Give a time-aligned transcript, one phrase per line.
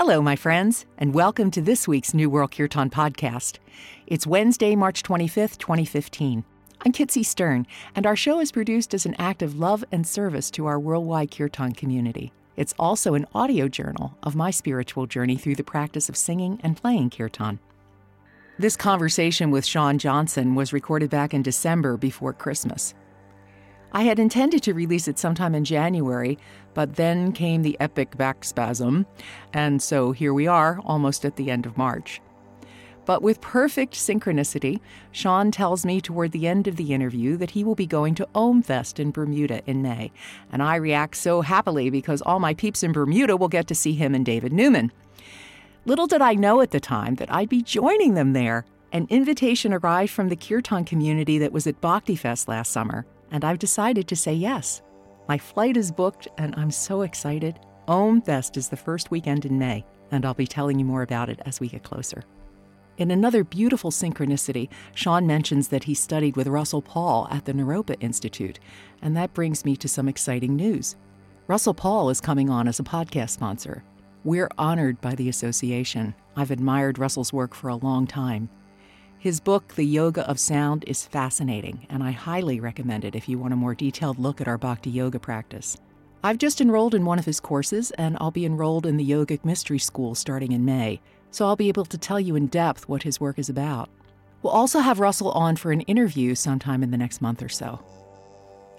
[0.00, 3.58] Hello, my friends, and welcome to this week's New World Kirtan podcast.
[4.06, 6.44] It's Wednesday, March 25th, 2015.
[6.86, 7.66] I'm Kitsy Stern,
[7.96, 11.32] and our show is produced as an act of love and service to our worldwide
[11.32, 12.32] Kirtan community.
[12.56, 16.76] It's also an audio journal of my spiritual journey through the practice of singing and
[16.76, 17.58] playing Kirtan.
[18.56, 22.94] This conversation with Sean Johnson was recorded back in December before Christmas.
[23.92, 26.38] I had intended to release it sometime in January,
[26.74, 29.06] but then came the epic back spasm,
[29.52, 32.20] and so here we are, almost at the end of March.
[33.08, 34.80] But with perfect synchronicity,
[35.12, 38.28] Sean tells me toward the end of the interview that he will be going to
[38.34, 40.12] Omfest in Bermuda in May.
[40.52, 43.94] And I react so happily because all my peeps in Bermuda will get to see
[43.94, 44.92] him and David Newman.
[45.86, 48.66] Little did I know at the time that I'd be joining them there.
[48.92, 53.44] An invitation arrived from the Kirtan community that was at Bhakti Fest last summer, and
[53.44, 54.82] I've decided to say yes.
[55.28, 57.58] My flight is booked, and I'm so excited.
[57.86, 61.28] Om Fest is the first weekend in May, and I'll be telling you more about
[61.28, 62.22] it as we get closer.
[62.96, 67.96] In another beautiful synchronicity, Sean mentions that he studied with Russell Paul at the Naropa
[68.00, 68.58] Institute,
[69.02, 70.96] and that brings me to some exciting news.
[71.46, 73.84] Russell Paul is coming on as a podcast sponsor,
[74.24, 76.14] we're honored by the association.
[76.36, 78.50] I've admired Russell's work for a long time.
[79.20, 83.36] His book, The Yoga of Sound, is fascinating, and I highly recommend it if you
[83.36, 85.76] want a more detailed look at our Bhakti Yoga practice.
[86.22, 89.44] I've just enrolled in one of his courses, and I'll be enrolled in the Yogic
[89.44, 91.00] Mystery School starting in May,
[91.32, 93.90] so I'll be able to tell you in depth what his work is about.
[94.40, 97.80] We'll also have Russell on for an interview sometime in the next month or so.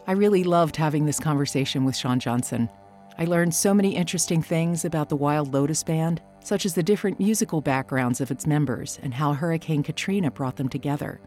[0.07, 2.69] I really loved having this conversation with Sean Johnson.
[3.17, 7.19] I learned so many interesting things about the Wild Lotus Band, such as the different
[7.19, 11.19] musical backgrounds of its members and how Hurricane Katrina brought them together.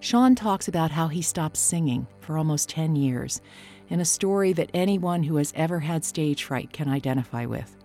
[0.00, 3.40] Sean talks about how he stopped singing for almost 10 years
[3.88, 7.76] in a story that anyone who has ever had stage fright can identify with.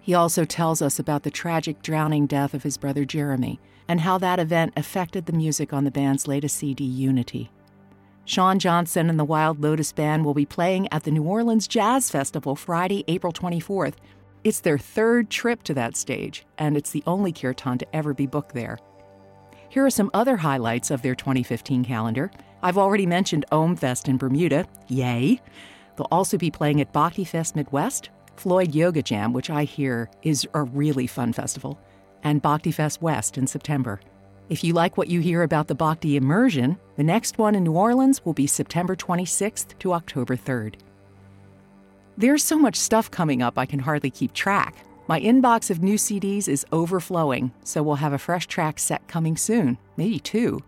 [0.00, 4.18] He also tells us about the tragic drowning death of his brother Jeremy and how
[4.18, 7.50] that event affected the music on the band's latest CD, Unity.
[8.24, 12.08] Sean Johnson and the Wild Lotus Band will be playing at the New Orleans Jazz
[12.08, 13.94] Festival Friday, April 24th.
[14.44, 18.26] It's their third trip to that stage, and it's the only kirtan to ever be
[18.26, 18.76] booked there.
[19.68, 22.30] Here are some other highlights of their 2015 calendar.
[22.60, 24.66] I've already mentioned Om Fest in Bermuda.
[24.88, 25.40] Yay!
[25.96, 30.46] They'll also be playing at Bhakti Fest Midwest, Floyd Yoga Jam, which I hear is
[30.54, 31.78] a really fun festival,
[32.24, 34.00] and Bhakti Fest West in September.
[34.48, 37.72] If you like what you hear about the Bhakti Immersion, the next one in New
[37.72, 40.74] Orleans will be September 26th to October 3rd.
[42.18, 44.76] There's so much stuff coming up, I can hardly keep track.
[45.08, 49.36] My inbox of new CDs is overflowing, so we'll have a fresh track set coming
[49.36, 50.60] soon, maybe two.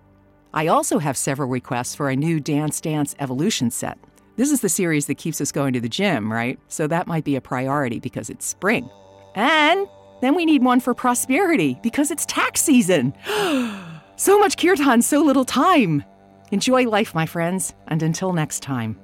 [0.54, 3.98] I also have several requests for a new Dance Dance Evolution set.
[4.36, 6.58] This is the series that keeps us going to the gym, right?
[6.68, 8.88] So that might be a priority because it's spring.
[9.34, 9.86] And
[10.20, 13.14] then we need one for prosperity because it's tax season.
[14.16, 16.04] so much kirtan, so little time.
[16.50, 18.98] Enjoy life, my friends, and until next time,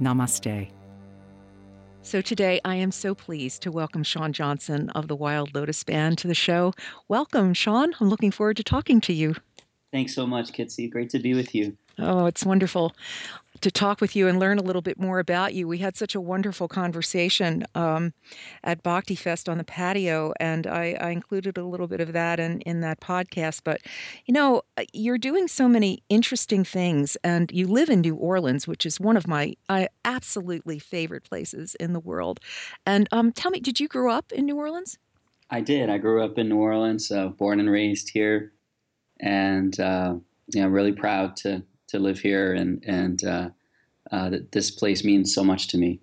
[0.00, 0.70] namaste.
[2.08, 6.16] So today I am so pleased to welcome Sean Johnson of the Wild Lotus Band
[6.16, 6.72] to the show.
[7.08, 7.92] Welcome, Sean.
[8.00, 9.34] I'm looking forward to talking to you.
[9.92, 10.90] Thanks so much, Kitsy.
[10.90, 11.76] Great to be with you.
[11.98, 12.94] Oh, it's wonderful
[13.60, 15.66] to talk with you and learn a little bit more about you.
[15.66, 18.12] We had such a wonderful conversation um,
[18.64, 22.38] at Bhakti Fest on the patio, and I, I, included a little bit of that
[22.38, 23.60] in, in that podcast.
[23.64, 23.80] But,
[24.26, 28.66] you know, uh, you're doing so many interesting things, and you live in New Orleans,
[28.66, 32.40] which is one of my uh, absolutely favorite places in the world.
[32.86, 34.98] And um, tell me, did you grow up in New Orleans?
[35.50, 35.88] I did.
[35.88, 38.52] I grew up in New Orleans, uh, born and raised here,
[39.20, 40.16] and uh,
[40.48, 43.48] yeah, I'm really proud to to live here, and and uh,
[44.10, 46.00] uh, that this place means so much to me.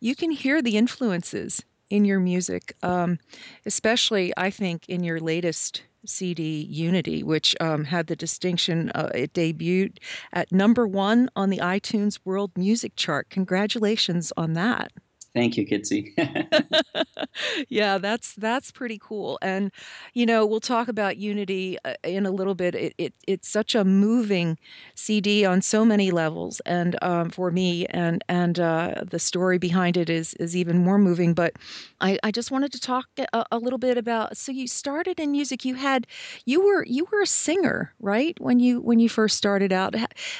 [0.00, 3.18] You can hear the influences in your music, um,
[3.66, 9.32] especially I think in your latest CD Unity, which um, had the distinction uh, it
[9.34, 9.98] debuted
[10.32, 13.28] at number one on the iTunes World Music Chart.
[13.28, 14.92] Congratulations on that.
[15.34, 16.12] Thank you, Kitsy.
[17.68, 19.38] yeah, that's that's pretty cool.
[19.42, 19.70] And
[20.14, 22.74] you know, we'll talk about Unity uh, in a little bit.
[22.74, 24.58] It, it it's such a moving
[24.94, 29.96] CD on so many levels, and um, for me, and and uh, the story behind
[29.96, 31.34] it is is even more moving.
[31.34, 31.54] But
[32.00, 34.36] I, I just wanted to talk a, a little bit about.
[34.36, 35.64] So you started in music.
[35.64, 36.06] You had
[36.44, 38.38] you were you were a singer, right?
[38.40, 39.94] When you when you first started out,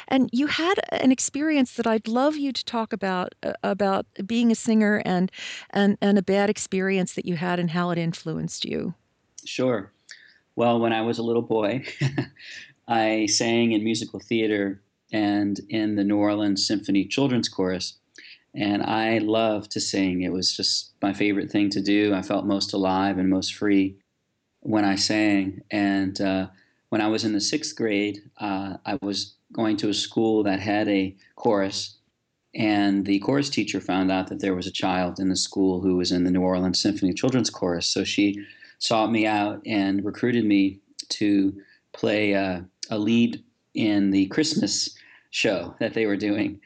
[0.09, 4.51] and you had an experience that I'd love you to talk about uh, about being
[4.51, 5.31] a singer singer and
[5.71, 8.95] and and a bad experience that you had and how it influenced you.
[9.45, 9.93] Sure.
[10.57, 11.85] Well, when I was a little boy,
[12.89, 14.81] I sang in musical theater
[15.13, 17.99] and in the New Orleans Symphony Children's Chorus.
[18.55, 20.23] And I loved to sing.
[20.23, 22.13] It was just my favorite thing to do.
[22.15, 23.97] I felt most alive and most free
[24.61, 25.63] when I sang.
[25.71, 26.49] And uh,
[26.89, 30.59] when I was in the sixth grade, uh, I was going to a school that
[30.59, 32.00] had a chorus.
[32.55, 35.97] And the chorus teacher found out that there was a child in the school who
[35.97, 37.87] was in the New Orleans Symphony Children's Chorus.
[37.87, 38.45] So she
[38.79, 40.81] sought me out and recruited me
[41.11, 41.55] to
[41.93, 43.43] play uh, a lead
[43.75, 44.97] in the Christmas
[45.31, 46.61] show that they were doing.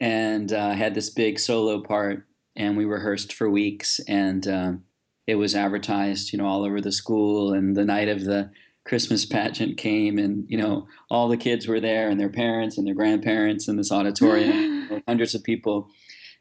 [0.00, 2.26] And uh, had this big solo part,
[2.56, 4.00] and we rehearsed for weeks.
[4.08, 4.84] And um,
[5.26, 7.52] it was advertised, you know, all over the school.
[7.52, 8.50] And the night of the
[8.88, 12.86] Christmas pageant came, and you know, all the kids were there, and their parents and
[12.86, 14.52] their grandparents in this auditorium,
[15.08, 15.88] hundreds of people.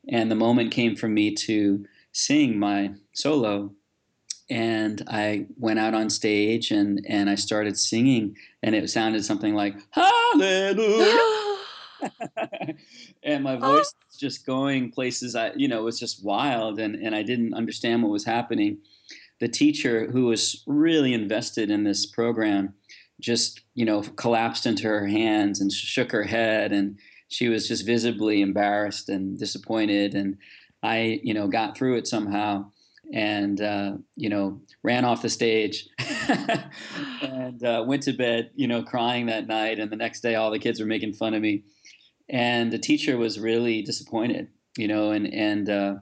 [0.10, 3.72] And the moment came for me to sing my solo.
[4.50, 9.54] And I went out on stage and and I started singing, and it sounded something
[9.54, 11.58] like Hallelujah,
[13.24, 13.60] and my oh.
[13.60, 17.24] voice was just going places I you know it was just wild, and and I
[17.24, 18.78] didn't understand what was happening.
[19.42, 22.74] The teacher who was really invested in this program
[23.20, 26.98] just you know collapsed into her hands and shook her head, and
[27.28, 30.38] she was just visibly embarrassed and disappointed, and
[30.84, 32.72] I you know got through it somehow
[33.14, 35.88] and uh, you know ran off the stage
[37.22, 40.52] and uh, went to bed you know crying that night and the next day all
[40.52, 41.64] the kids were making fun of me
[42.30, 44.48] and the teacher was really disappointed
[44.78, 45.96] you know and and uh,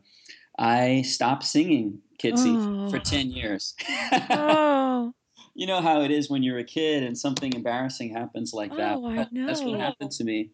[0.58, 2.90] i stopped singing kitsy oh.
[2.90, 3.76] for 10 years
[4.12, 5.14] oh.
[5.54, 8.98] you know how it is when you're a kid and something embarrassing happens like that
[8.98, 9.46] oh, I know.
[9.46, 10.50] that's what happened to me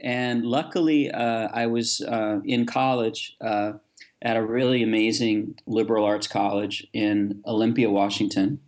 [0.00, 3.72] and luckily uh, i was uh, in college uh,
[4.22, 8.58] at a really amazing liberal arts college in Olympia, Washington,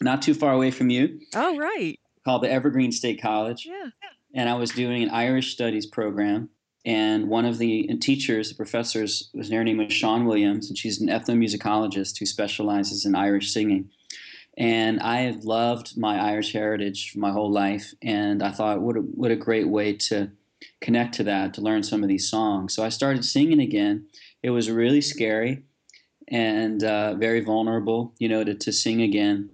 [0.00, 1.20] not too far away from you.
[1.34, 1.98] Oh, right.
[2.24, 3.66] Called the Evergreen State College.
[3.66, 3.90] Yeah.
[4.34, 6.48] And I was doing an Irish studies program.
[6.86, 11.00] And one of the teachers, the professors, was her name was Sean Williams, and she's
[11.00, 13.90] an ethnomusicologist who specializes in Irish singing.
[14.58, 19.00] And I have loved my Irish heritage my whole life, and I thought, what a,
[19.00, 20.30] what a great way to
[20.80, 22.74] connect to that, to learn some of these songs.
[22.74, 24.06] So I started singing again,
[24.42, 25.62] it was really scary
[26.28, 29.50] and uh, very vulnerable, you know, to, to sing again.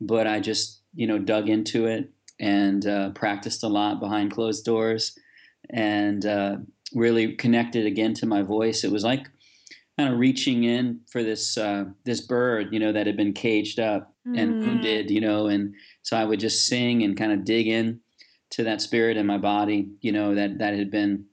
[0.00, 4.64] But I just, you know, dug into it and uh, practiced a lot behind closed
[4.64, 5.16] doors
[5.70, 6.56] and uh,
[6.94, 8.84] really connected again to my voice.
[8.84, 9.26] It was like
[9.98, 13.78] kind of reaching in for this uh, this bird, you know, that had been caged
[13.78, 14.38] up mm.
[14.38, 18.00] and wounded, you know, and so I would just sing and kind of dig in
[18.50, 21.24] to that spirit in my body, you know, that that had been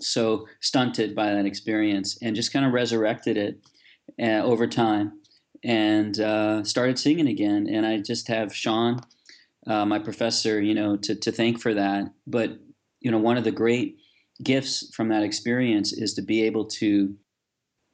[0.00, 3.58] so stunted by that experience and just kind of resurrected it
[4.22, 5.20] uh, over time
[5.64, 7.66] and uh, started singing again.
[7.68, 9.00] And I just have Sean,
[9.66, 12.04] uh, my professor, you know, to, to thank for that.
[12.26, 12.58] But,
[13.00, 13.96] you know, one of the great
[14.42, 17.14] gifts from that experience is to be able to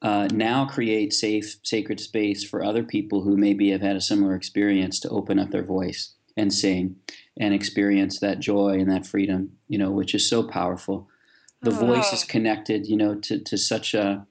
[0.01, 4.35] uh, now create safe, sacred space for other people who maybe have had a similar
[4.35, 6.95] experience to open up their voice and sing
[7.37, 11.09] and experience that joy and that freedom, you know, which is so powerful
[11.65, 11.85] the oh.
[11.85, 14.25] voice is connected, you know, to, to such a,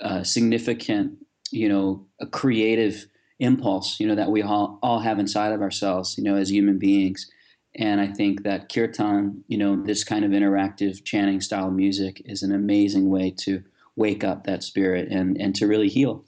[0.00, 1.18] a, significant,
[1.50, 3.06] you know, a creative
[3.38, 6.78] impulse, you know, that we all, all have inside of ourselves, you know, as human
[6.78, 7.30] beings.
[7.74, 12.42] And I think that kirtan, you know, this kind of interactive chanting style music is
[12.42, 13.62] an amazing way to
[13.96, 16.24] wake up that spirit and, and to really heal.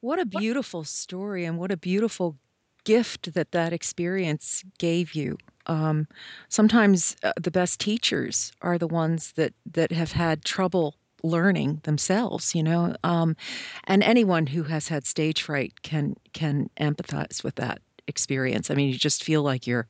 [0.00, 2.36] What a beautiful story and what a beautiful
[2.84, 5.36] gift that that experience gave you.
[5.66, 6.06] Um,
[6.48, 12.54] sometimes uh, the best teachers are the ones that that have had trouble learning themselves
[12.54, 13.36] you know um,
[13.84, 18.88] and anyone who has had stage fright can can empathize with that experience i mean
[18.88, 19.86] you just feel like you're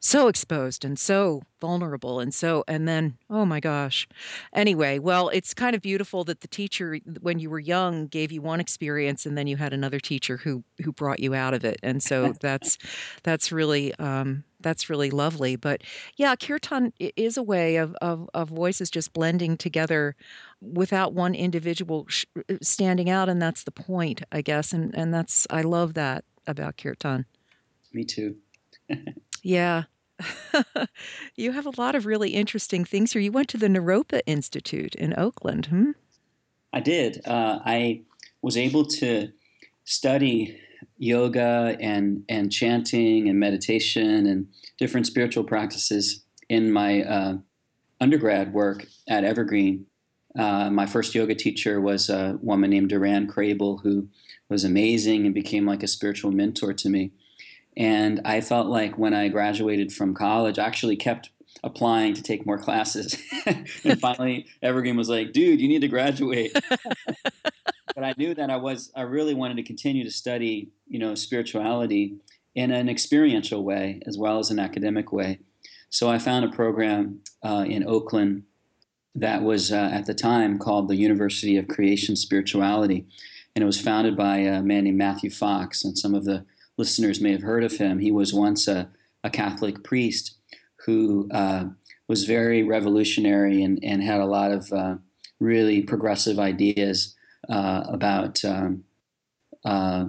[0.00, 4.08] so exposed and so vulnerable and so and then oh my gosh.
[4.52, 8.40] Anyway well it's kind of beautiful that the teacher when you were young gave you
[8.40, 11.80] one experience and then you had another teacher who who brought you out of it.
[11.82, 12.78] And so that's
[13.24, 15.56] that's really um, that's really lovely.
[15.56, 15.82] But
[16.16, 20.14] yeah kirtan is a way of, of, of voices just blending together
[20.60, 22.24] without one individual sh-
[22.62, 23.28] standing out.
[23.28, 24.72] And that's the point i guess.
[24.72, 27.26] And and that's i love that about kirtan.
[27.92, 28.36] Me too
[29.42, 29.84] yeah.
[31.36, 33.22] you have a lot of really interesting things here.
[33.22, 35.92] You went to the Naropa Institute in Oakland, hmm?
[36.72, 37.26] I did.
[37.26, 38.02] Uh, I
[38.42, 39.30] was able to
[39.84, 40.60] study
[40.98, 47.34] yoga and, and chanting and meditation and different spiritual practices in my uh,
[48.00, 49.86] undergrad work at Evergreen.
[50.38, 54.08] Uh, my first yoga teacher was a woman named Duran Crable, who
[54.48, 57.12] was amazing and became like a spiritual mentor to me.
[57.78, 61.30] And I felt like when I graduated from college, I actually kept
[61.62, 63.16] applying to take more classes.
[63.84, 66.52] and finally, Evergreen was like, dude, you need to graduate.
[67.94, 71.14] but I knew that I was, I really wanted to continue to study, you know,
[71.14, 72.16] spirituality
[72.56, 75.38] in an experiential way as well as an academic way.
[75.90, 78.42] So I found a program uh, in Oakland
[79.14, 83.06] that was uh, at the time called the University of Creation Spirituality.
[83.54, 85.84] And it was founded by a man named Matthew Fox.
[85.84, 86.44] And some of the
[86.78, 87.98] listeners may have heard of him.
[87.98, 88.88] He was once a,
[89.24, 90.36] a Catholic priest
[90.86, 91.64] who uh,
[92.08, 94.94] was very revolutionary and, and had a lot of uh,
[95.40, 97.14] really progressive ideas
[97.48, 98.84] uh, about um,
[99.64, 100.06] uh,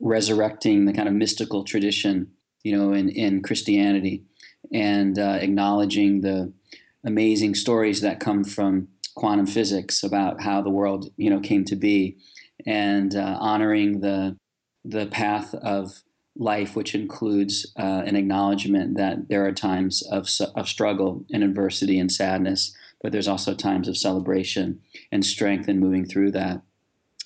[0.00, 2.28] resurrecting the kind of mystical tradition,
[2.62, 4.24] you know, in, in Christianity
[4.72, 6.52] and uh, acknowledging the
[7.04, 11.76] amazing stories that come from quantum physics about how the world, you know, came to
[11.76, 12.16] be,
[12.66, 14.36] and uh, honoring the
[14.86, 16.02] the path of
[16.38, 21.98] life, which includes uh, an acknowledgement that there are times of, of struggle and adversity
[21.98, 24.80] and sadness, but there's also times of celebration
[25.12, 26.60] and strength in moving through that.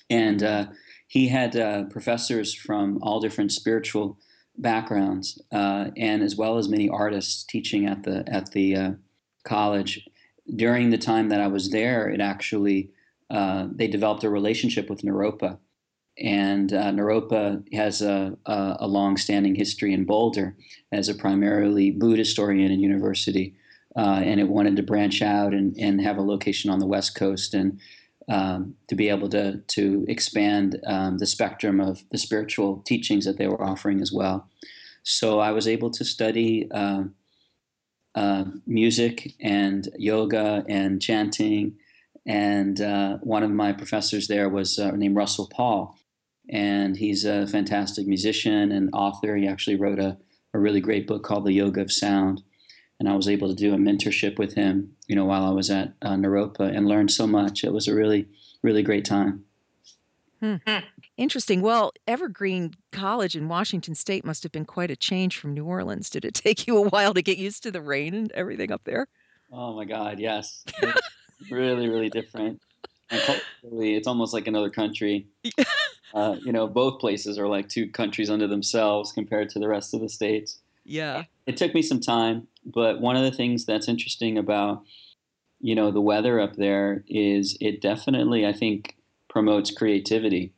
[0.09, 0.65] And uh,
[1.07, 4.17] he had uh, professors from all different spiritual
[4.57, 8.91] backgrounds, uh, and as well as many artists teaching at the at the uh,
[9.43, 10.07] college.
[10.55, 12.89] During the time that I was there, it actually
[13.29, 15.57] uh, they developed a relationship with Naropa,
[16.17, 20.55] and uh, Naropa has a, a, a long-standing history in Boulder
[20.91, 23.55] as a primarily Buddhist-oriented university,
[23.95, 27.15] uh, and it wanted to branch out and, and have a location on the West
[27.15, 27.79] Coast and
[28.29, 33.37] um, to be able to to expand um, the spectrum of the spiritual teachings that
[33.37, 34.47] they were offering as well.
[35.03, 37.03] So I was able to study uh,
[38.15, 41.77] uh, music and yoga and chanting.
[42.25, 45.97] And uh, one of my professors there was uh, named Russell Paul,
[46.49, 49.35] and he's a fantastic musician and author.
[49.35, 50.17] He actually wrote a,
[50.53, 52.43] a really great book called The Yoga of Sound.
[52.99, 55.71] And I was able to do a mentorship with him, you know, while I was
[55.71, 57.63] at uh, Naropa and learned so much.
[57.63, 58.27] It was a really,
[58.61, 59.43] really great time.
[60.39, 60.55] Hmm.
[61.17, 61.61] Interesting.
[61.61, 66.09] Well, Evergreen College in Washington State must have been quite a change from New Orleans.
[66.09, 68.83] Did it take you a while to get used to the rain and everything up
[68.83, 69.07] there?
[69.51, 70.63] Oh my God, yes.
[71.51, 72.61] really, really different.
[73.09, 75.27] And culturally, it's almost like another country.
[76.13, 79.93] Uh, you know, both places are like two countries unto themselves compared to the rest
[79.93, 80.59] of the states.
[80.85, 81.23] Yeah.
[81.45, 84.83] It took me some time, but one of the things that's interesting about,
[85.59, 88.97] you know, the weather up there is it definitely, I think,
[89.29, 90.53] promotes creativity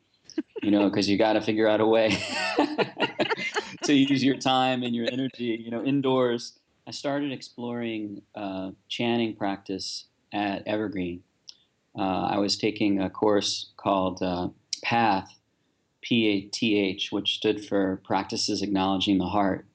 [0.62, 2.18] you know, because you got to figure out a way
[3.84, 6.60] to use your time and your energy, you know, indoors.
[6.88, 11.24] I started exploring uh, chanting practice at Evergreen.
[11.98, 14.50] Uh, I was taking a course called uh,
[14.84, 15.30] PATH,
[16.04, 19.66] P A T H, which stood for Practices Acknowledging the Heart.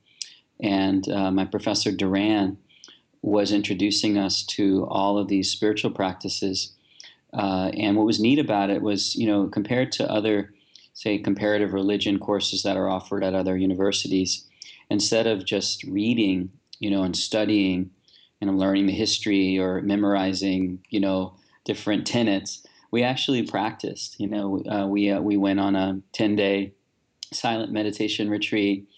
[0.61, 2.57] And uh, my professor Duran
[3.23, 6.73] was introducing us to all of these spiritual practices.
[7.33, 10.53] Uh, and what was neat about it was, you know, compared to other
[10.95, 14.45] say, comparative religion courses that are offered at other universities,
[14.91, 17.89] instead of just reading, you know, and studying
[18.41, 21.33] and learning the history or memorizing, you know,
[21.65, 24.19] different tenets, we actually practiced.
[24.19, 26.73] You know, uh, we uh, we went on a ten day
[27.33, 28.89] silent meditation retreat.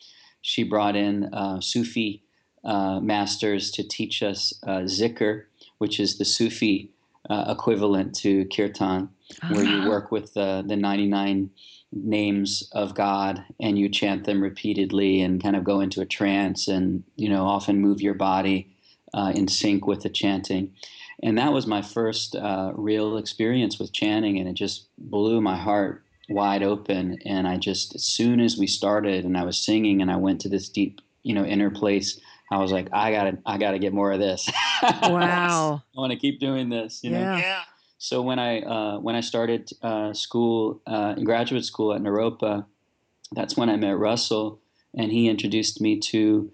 [0.42, 2.22] She brought in uh, Sufi
[2.64, 5.44] uh, masters to teach us uh, zikr,
[5.78, 6.90] which is the Sufi
[7.28, 9.08] uh, equivalent to kirtan,
[9.50, 9.88] where you uh-huh.
[9.88, 11.50] work with the the ninety nine
[11.92, 16.68] names of God and you chant them repeatedly and kind of go into a trance
[16.68, 18.70] and you know often move your body
[19.14, 20.72] uh, in sync with the chanting.
[21.22, 25.56] And that was my first uh, real experience with chanting, and it just blew my
[25.56, 27.18] heart wide open.
[27.26, 30.40] And I just, as soon as we started, and I was singing, and I went
[30.42, 32.18] to this deep, you know, inner place.
[32.50, 34.50] I was like, I gotta, I gotta get more of this.
[35.02, 35.82] Wow!
[35.94, 37.04] I want to keep doing this.
[37.04, 37.20] You know?
[37.20, 37.36] Yeah.
[37.36, 37.62] yeah.
[37.98, 42.64] So when I uh, when I started uh, school uh, in graduate school at Naropa,
[43.32, 44.58] that's when I met Russell,
[44.96, 46.50] and he introduced me to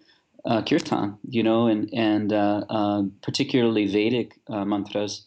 [0.47, 5.26] uh, kirtan, you know, and and uh, uh, particularly Vedic mantras,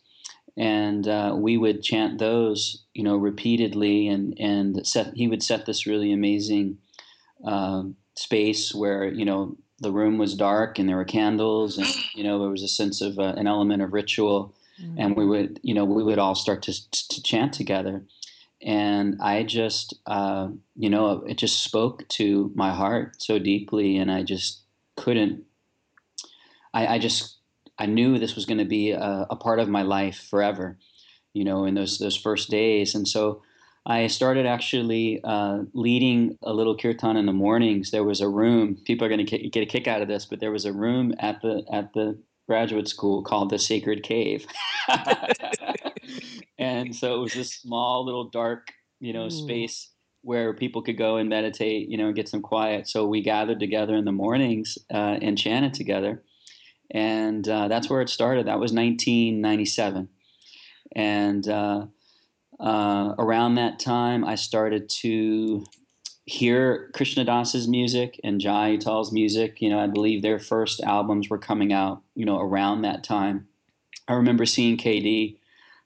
[0.58, 1.06] and
[1.42, 6.12] we would chant those, you know, repeatedly, and and set he would set this really
[6.12, 6.78] amazing
[8.16, 12.40] space where you know the room was dark and there were candles, and you know
[12.40, 14.56] there was a sense of an element of ritual.
[14.82, 14.98] Mm-hmm.
[14.98, 18.06] and we would you know we would all start to to chant together.
[18.62, 20.48] And i just uh,
[20.78, 24.64] you know it just spoke to my heart so deeply and i just
[25.00, 25.44] couldn't
[26.74, 27.38] i, I just
[27.78, 30.78] i knew this was going to be a, a, part of my life forever
[31.34, 33.42] you know in those those first days and so
[33.86, 37.90] I started actually uh, leading a little kirtan in the mornings.
[37.90, 38.78] There was a room.
[38.86, 41.14] People are going to get a kick out of this, but there was a room
[41.20, 44.46] at the at the graduate school called the Sacred Cave,
[46.60, 48.68] and so it was this small little dark,
[49.00, 49.32] you know, mm.
[49.32, 49.90] space
[50.22, 52.88] where people could go and meditate, you know, and get some quiet.
[52.88, 56.24] So we gathered together in the mornings uh, and chanted together,
[56.92, 58.48] and uh, that's where it started.
[58.48, 60.10] That was 1997,
[60.96, 61.86] and uh,
[62.60, 65.64] uh, around that time, I started to
[66.26, 69.62] hear Krishna Das's music and Jai Uttal's music.
[69.62, 73.48] You know, I believe their first albums were coming out, you know, around that time.
[74.08, 75.39] I remember seeing KD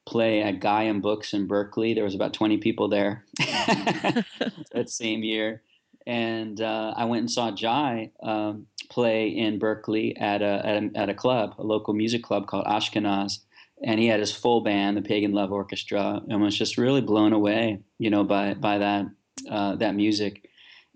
[0.06, 1.94] play at Gayam Books in Berkeley.
[1.94, 4.26] There was about 20 people there that
[4.88, 5.62] same year.
[6.06, 10.90] And uh, I went and saw Jai um, play in Berkeley at a, at a,
[10.96, 13.40] at a club, a local music club called Ashkenaz
[13.84, 17.34] and he had his full band, the Pagan Love Orchestra, and was just really blown
[17.34, 19.06] away, you know, by by that
[19.50, 20.50] uh, that music.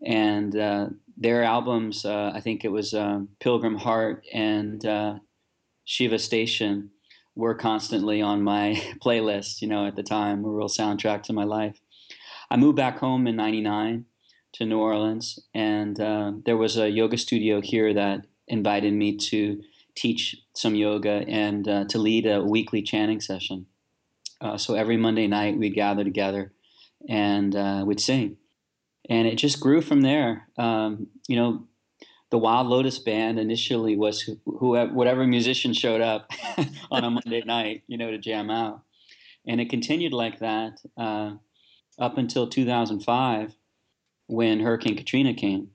[0.06, 0.88] And uh,
[1.18, 5.16] their albums, uh, I think it was uh, Pilgrim Heart and uh,
[5.86, 6.90] Shiva Station,
[7.38, 9.62] were constantly on my playlist.
[9.62, 11.80] You know, at the time, a real soundtrack to my life.
[12.50, 14.06] I moved back home in '99
[14.54, 19.62] to New Orleans, and uh, there was a yoga studio here that invited me to
[19.96, 23.66] teach some yoga and uh, to lead a weekly chanting session.
[24.40, 26.54] Uh, so every Monday night we'd gather together
[27.10, 28.38] and uh, we'd sing.
[29.10, 30.48] And it just grew from there.
[30.58, 31.68] Um, you know,
[32.30, 36.30] the Wild Lotus Band initially was who, whatever musician showed up
[36.92, 38.82] on a Monday night, you know, to jam out.
[39.48, 41.34] And it continued like that uh,
[42.00, 43.56] up until 2005
[44.28, 45.70] when Hurricane Katrina came.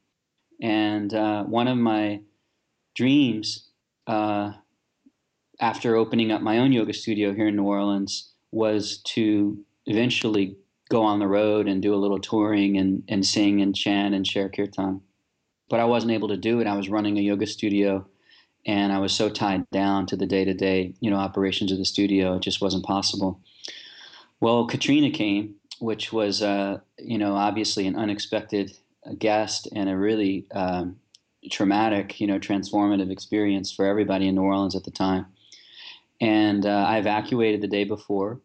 [0.60, 2.20] And uh, one of my
[2.94, 3.70] dreams
[4.06, 4.52] uh,
[5.60, 10.56] after opening up my own yoga studio here in New Orleans was to eventually
[10.90, 14.26] go on the road and do a little touring and, and sing and chant and
[14.26, 15.00] share kirtan.
[15.72, 16.66] But I wasn't able to do it.
[16.66, 18.06] I was running a yoga studio
[18.66, 21.78] and I was so tied down to the day to day, you know, operations of
[21.78, 23.40] the studio, it just wasn't possible.
[24.38, 28.76] Well, Katrina came, which was, uh, you know, obviously an unexpected
[29.18, 30.98] guest and a really um,
[31.50, 35.24] traumatic, you know, transformative experience for everybody in New Orleans at the time.
[36.20, 38.42] And uh, I evacuated the day before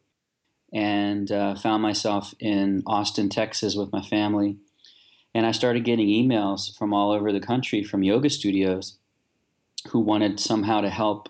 [0.71, 4.55] and uh, found myself in Austin, Texas with my family.
[5.37, 8.97] And I started getting emails from all over the country from yoga studios
[9.87, 11.29] who wanted somehow to help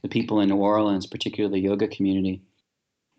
[0.00, 2.40] the people in New Orleans, particularly the yoga community.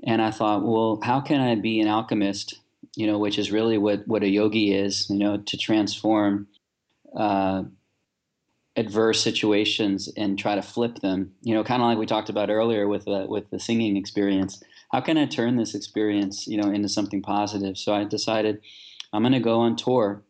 [0.05, 2.57] And I thought, well, how can I be an alchemist,
[2.95, 6.47] you know, which is really what, what a yogi is, you know, to transform
[7.17, 7.63] uh,
[8.77, 11.33] adverse situations and try to flip them.
[11.41, 14.63] You know, kind of like we talked about earlier with the, with the singing experience.
[14.93, 17.77] How can I turn this experience, you know, into something positive?
[17.77, 18.61] So I decided
[19.11, 20.23] I'm going to go on tour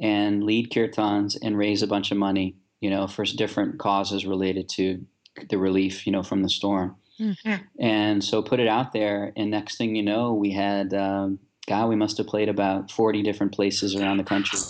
[0.00, 4.68] and lead kirtans and raise a bunch of money, you know, for different causes related
[4.68, 5.04] to
[5.50, 6.96] the relief, you know, from the storm.
[7.20, 7.54] Mm-hmm.
[7.80, 11.88] And so put it out there, and next thing you know, we had, um, God,
[11.88, 14.60] we must have played about 40 different places around the country.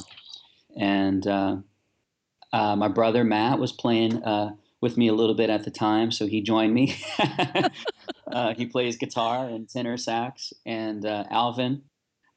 [0.78, 1.56] And uh,
[2.52, 6.10] uh, my brother Matt was playing uh, with me a little bit at the time,
[6.10, 6.96] so he joined me.
[8.32, 11.82] uh, he plays guitar and tenor sax, and uh, Alvin,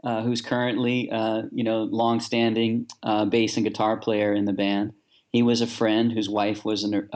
[0.03, 2.87] uh, who's currently uh, you know longstanding
[3.29, 4.93] bass and guitar player in the band.
[5.31, 7.07] He was a friend whose wife was an,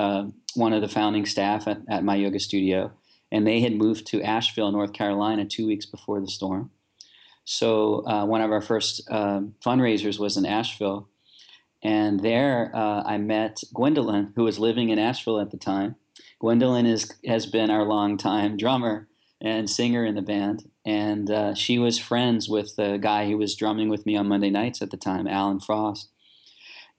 [0.56, 2.92] one of the founding staff at, at my yoga studio,
[3.32, 6.72] and they had moved to Asheville, North Carolina, two weeks before the storm.
[7.44, 11.10] So one of our first fundraisers was in Asheville
[11.86, 15.96] and there uh, I met Gwendolyn, who was living in Asheville at the time.
[16.40, 19.08] Gwendolyn is, has been our longtime drummer
[19.42, 20.70] and singer in the band.
[20.86, 24.50] And uh, she was friends with the guy who was drumming with me on Monday
[24.50, 26.10] nights at the time, Alan Frost.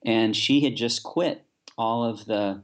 [0.05, 1.45] And she had just quit
[1.79, 2.63] all of the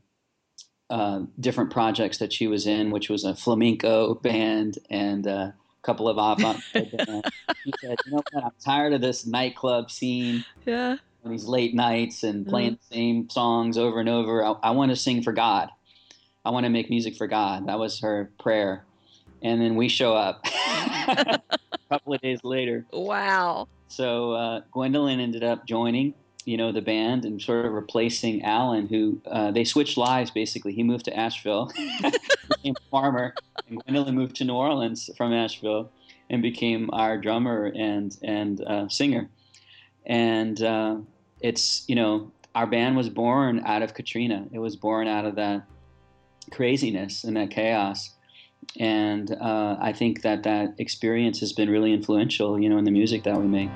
[0.91, 6.09] uh, different projects that she was in, which was a flamenco band and a couple
[6.09, 7.29] of avant bands.
[7.65, 8.45] She said, "You know what?
[8.45, 10.45] I'm tired of this nightclub scene.
[10.67, 10.97] Yeah
[11.31, 12.89] these late nights and playing mm-hmm.
[12.91, 14.45] the same songs over and over.
[14.45, 15.69] I, I want to sing for God.
[16.45, 17.69] I want to make music for God.
[17.69, 18.85] That was her prayer.
[19.43, 20.45] And then we show up
[21.09, 21.41] a
[21.89, 22.87] couple of days later.
[22.93, 23.69] Wow.
[23.89, 28.87] So uh, Gwendolyn ended up joining, you know, the band and sort of replacing Alan,
[28.87, 30.73] who uh, they switched lives basically.
[30.73, 31.71] He moved to Asheville,
[32.49, 33.35] became a farmer,
[33.69, 35.91] and Gwendolyn moved to New Orleans from Asheville
[36.31, 39.29] and became our drummer and and uh, singer.
[40.07, 40.97] And uh,
[41.41, 44.47] it's you know our band was born out of Katrina.
[44.53, 45.65] It was born out of that
[46.51, 48.11] craziness and that chaos.
[48.79, 52.91] And uh, I think that that experience has been really influential, you know, in the
[52.91, 53.71] music that we make.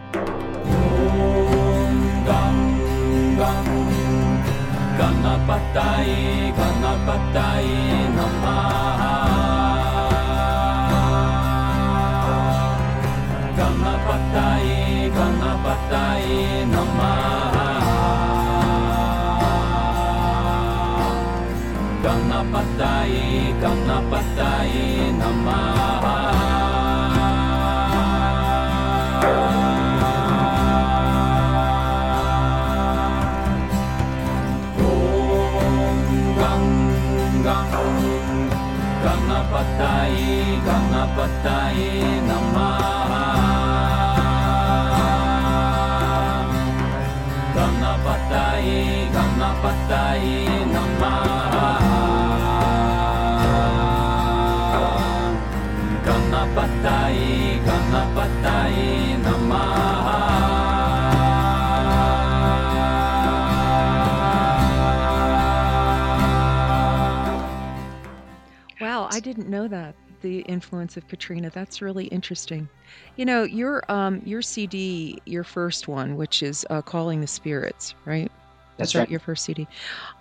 [69.27, 71.51] Didn't know that the influence of Katrina.
[71.51, 72.69] That's really interesting.
[73.17, 77.97] You know, your um your CD, your first one, which is uh, "Calling the Spirits,"
[78.05, 78.31] right?
[78.77, 79.11] That's right.
[79.11, 79.67] Your first CD.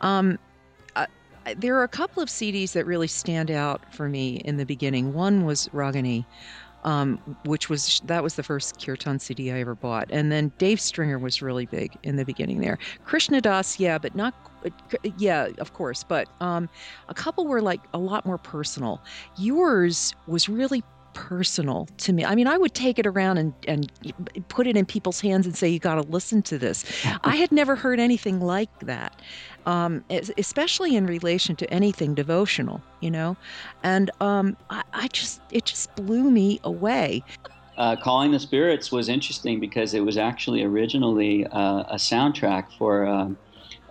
[0.01, 0.39] Um,
[0.95, 1.05] uh,
[1.55, 5.13] there are a couple of CDs that really stand out for me in the beginning.
[5.13, 6.25] One was Ragani,
[6.85, 10.79] um, which was that was the first kirtan CD I ever bought, and then Dave
[10.79, 12.77] Stringer was really big in the beginning there.
[13.03, 14.33] Krishna Das, yeah, but not
[15.17, 16.69] yeah, of course, but um,
[17.09, 19.01] a couple were like a lot more personal.
[19.37, 20.83] Yours was really
[21.15, 22.23] personal to me.
[22.23, 23.91] I mean, I would take it around and, and
[24.49, 26.83] put it in people's hands and say, you got to listen to this.
[27.23, 29.19] I had never heard anything like that,
[29.65, 30.03] um,
[30.37, 33.35] especially in relation to anything devotional, you know?
[33.83, 37.23] And um, I, I, just, it just blew me away.
[37.77, 43.05] Uh, Calling the Spirits was interesting because it was actually originally uh, a soundtrack for
[43.05, 43.29] uh,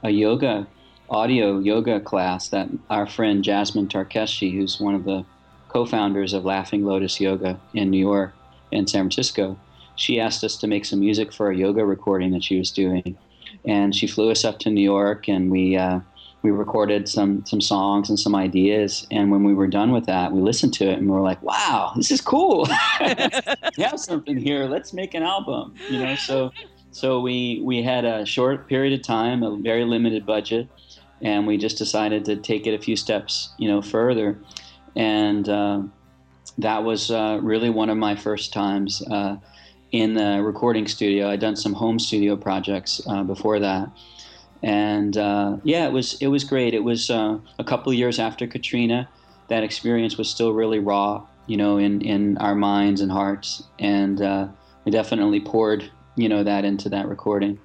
[0.02, 0.66] a yoga,
[1.10, 5.24] audio yoga class that our friend Jasmine Tarkeshi, who's one of the
[5.68, 8.32] co-founders of Laughing Lotus Yoga in New York
[8.72, 9.58] and San Francisco,
[9.96, 13.16] she asked us to make some music for a yoga recording that she was doing,
[13.64, 16.00] and she flew us up to New York, and we uh,
[16.42, 19.06] we recorded some some songs and some ideas.
[19.10, 21.42] And when we were done with that, we listened to it and we were like,
[21.42, 22.68] "Wow, this is cool!
[23.00, 24.64] we have something here.
[24.66, 26.50] Let's make an album." You know, so
[26.90, 30.68] so we we had a short period of time, a very limited budget,
[31.22, 34.38] and we just decided to take it a few steps, you know, further
[34.96, 35.82] and uh,
[36.58, 39.36] that was uh, really one of my first times uh,
[39.94, 41.30] in the recording studio.
[41.30, 43.88] I'd done some home studio projects uh, before that,
[44.60, 46.74] and uh, yeah, it was it was great.
[46.74, 49.08] It was uh, a couple years after Katrina.
[49.46, 54.18] That experience was still really raw, you know, in in our minds and hearts, and
[54.84, 57.60] we definitely poured you know that into that recording.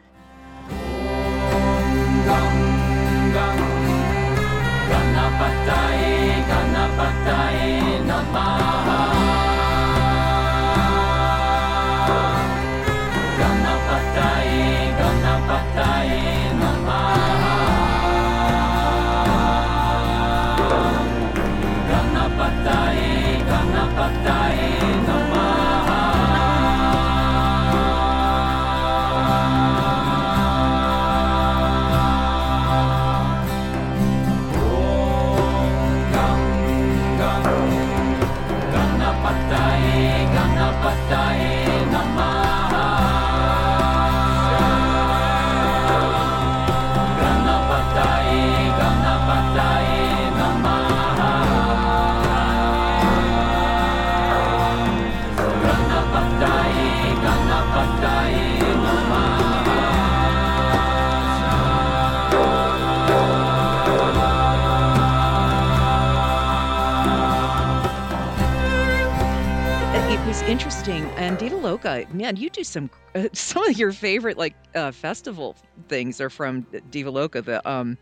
[72.14, 75.56] Man, you do some uh, some of your favorite like uh, festival
[75.88, 77.44] things are from Devaloka.
[77.44, 77.98] The um,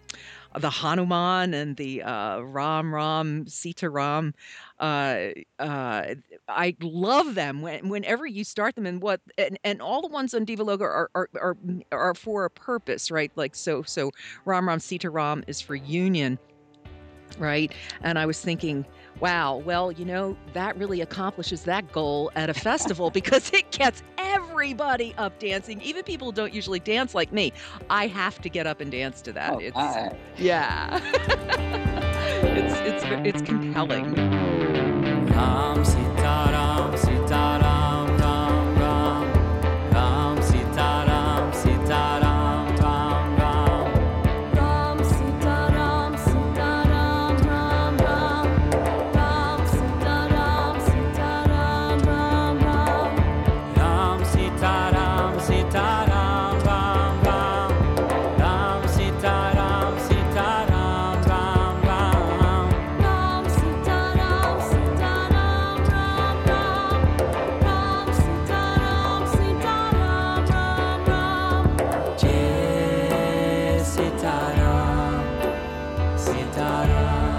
[0.60, 4.34] the Hanuman and the uh, Ram Ram Sita Ram.
[4.80, 5.30] Uh,
[5.60, 6.16] uh,
[6.48, 10.34] I love them when, whenever you start them and what and, and all the ones
[10.34, 11.58] on Devaloka are, are are
[11.92, 13.32] are for a purpose, right?
[13.36, 14.12] Like so so
[14.46, 16.40] Ram Ram Sita Ram is for union,
[17.38, 17.72] right?
[18.02, 18.86] And I was thinking
[19.20, 19.58] Wow.
[19.58, 25.14] Well, you know, that really accomplishes that goal at a festival because it gets everybody
[25.18, 25.82] up dancing.
[25.82, 27.54] Even people who don't usually dance like me.
[27.90, 29.54] I have to get up and dance to that.
[29.54, 30.16] Oh, it's hi.
[30.38, 31.00] yeah.
[32.44, 34.16] it's it's it's compelling.
[76.28, 77.37] sentará.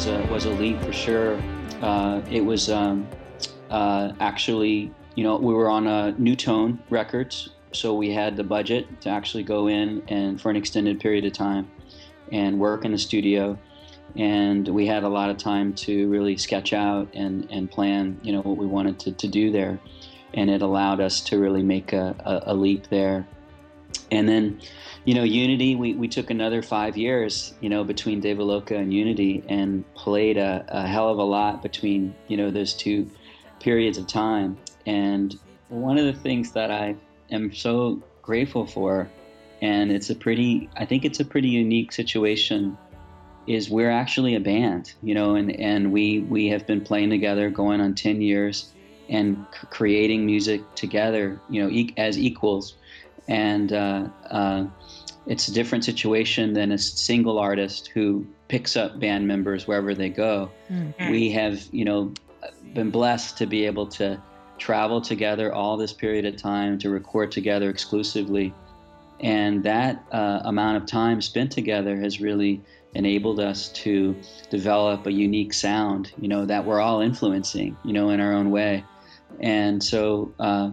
[0.00, 1.42] Was a was a lead for sure.
[1.82, 3.06] Uh, it was um,
[3.68, 8.42] uh, actually, you know, we were on a New Tone Records, so we had the
[8.42, 11.70] budget to actually go in and for an extended period of time
[12.32, 13.58] and work in the studio.
[14.16, 18.32] And we had a lot of time to really sketch out and, and plan, you
[18.32, 19.78] know, what we wanted to, to do there.
[20.32, 23.28] And it allowed us to really make a, a, a leap there.
[24.10, 24.60] And then,
[25.04, 29.44] you know, Unity, we, we took another five years, you know, between Devaloka and Unity
[29.48, 33.08] and played a, a hell of a lot between, you know, those two
[33.60, 34.58] periods of time.
[34.86, 36.96] And one of the things that I
[37.30, 39.08] am so grateful for,
[39.62, 42.76] and it's a pretty, I think it's a pretty unique situation,
[43.46, 47.50] is we're actually a band, you know, and, and we, we have been playing together
[47.50, 48.72] going on 10 years
[49.08, 52.76] and c- creating music together, you know, e- as equals.
[53.30, 54.66] And uh, uh,
[55.26, 60.08] it's a different situation than a single artist who picks up band members wherever they
[60.08, 60.50] go.
[61.10, 62.12] We have, you know,
[62.74, 64.20] been blessed to be able to
[64.58, 68.52] travel together all this period of time to record together exclusively.
[69.20, 72.60] And that uh, amount of time spent together has really
[72.94, 74.16] enabled us to
[74.50, 78.50] develop a unique sound, you know, that we're all influencing, you know, in our own
[78.50, 78.82] way.
[79.38, 80.70] And so, uh,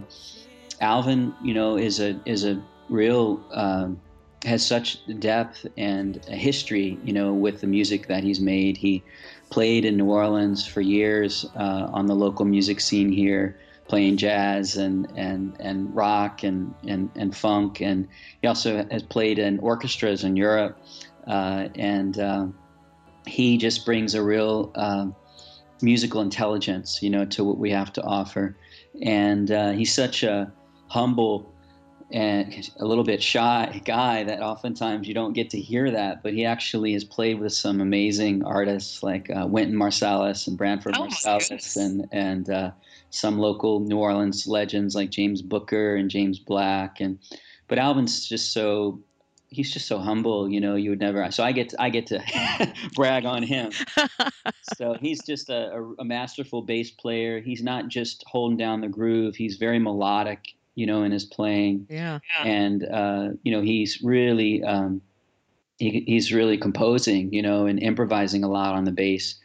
[0.81, 3.99] Alvin, you know, is a is a real um,
[4.45, 8.77] has such depth and a history, you know, with the music that he's made.
[8.77, 9.03] He
[9.49, 14.77] played in New Orleans for years uh, on the local music scene here, playing jazz
[14.77, 18.07] and and and rock and and and funk, and
[18.41, 20.79] he also has played in orchestras in Europe,
[21.25, 22.55] uh, and um,
[23.25, 25.15] he just brings a real um,
[25.81, 28.55] musical intelligence, you know, to what we have to offer,
[29.01, 30.53] and uh, he's such a
[30.87, 31.51] humble
[32.09, 36.33] and a little bit shy guy that oftentimes you don't get to hear that, but
[36.33, 41.07] he actually has played with some amazing artists like uh, Wynton Marsalis and Branford Oh,
[41.07, 42.71] Marsalis and and uh,
[43.09, 47.19] some local New Orleans legends like James Booker and James Black and
[47.67, 49.01] but Alvin's just so
[49.49, 52.07] he's just so humble, you know, you would never so I get to, I get
[52.07, 53.71] to brag on him.
[54.75, 57.39] So he's just a, a, a masterful bass player.
[57.39, 59.35] He's not just holding down the groove.
[59.35, 61.87] He's very melodic, you know, in his playing.
[61.89, 62.19] Yeah.
[62.45, 65.01] and uh, you know he's really um,
[65.77, 69.35] he, he's really composing you know and improvising a lot on the bass.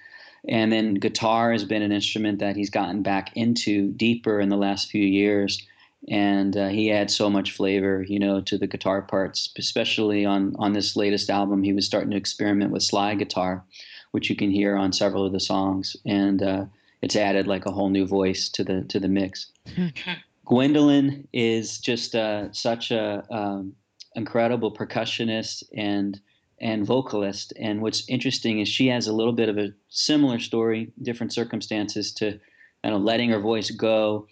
[0.48, 4.56] And then guitar has been an instrument that he's gotten back into deeper in the
[4.56, 5.64] last few years.
[6.08, 10.54] And uh, he adds so much flavor you know to the guitar parts especially on
[10.58, 11.62] on this latest album.
[11.62, 13.64] He was starting to experiment with slide guitar
[14.12, 15.96] which you can hear on several of the songs.
[16.04, 16.66] And uh,
[17.00, 19.50] it's added like a whole new voice to the to the mix
[20.46, 23.74] Gwendolyn is just uh, such a um,
[24.14, 26.20] incredible percussionist and
[26.60, 27.52] and vocalist.
[27.58, 32.12] And what's interesting is she has a little bit of a similar story, different circumstances
[32.14, 32.38] to
[32.84, 34.28] kind of letting her voice go.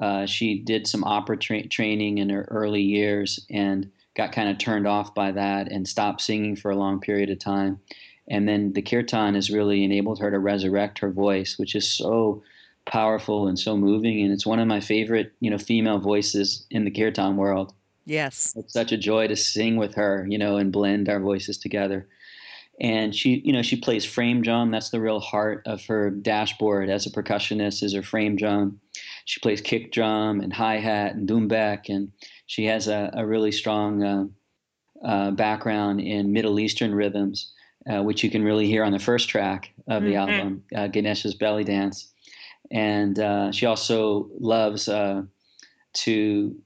[0.00, 4.58] Uh, she did some opera tra- training in her early years and got kind of
[4.58, 7.80] turned off by that and stopped singing for a long period of time.
[8.28, 12.42] And then the kirtan has really enabled her to resurrect her voice, which is so
[12.86, 14.22] powerful and so moving.
[14.22, 17.74] And it's one of my favorite, you know, female voices in the kirtan world.
[18.04, 18.52] Yes.
[18.56, 22.08] It's such a joy to sing with her, you know, and blend our voices together.
[22.80, 24.70] And she, you know, she plays frame drum.
[24.70, 28.80] That's the real heart of her dashboard as a percussionist is her frame drum.
[29.24, 32.10] She plays kick drum and hi hat and doumbek, and
[32.46, 34.24] she has a, a really strong uh,
[35.04, 37.52] uh, background in Middle Eastern rhythms,
[37.88, 40.18] uh, which you can really hear on the first track of the Mhm.
[40.18, 42.12] album, uh, Ganesha's Belly Dance.
[42.72, 45.22] And uh, she also loves uh,
[45.92, 46.56] to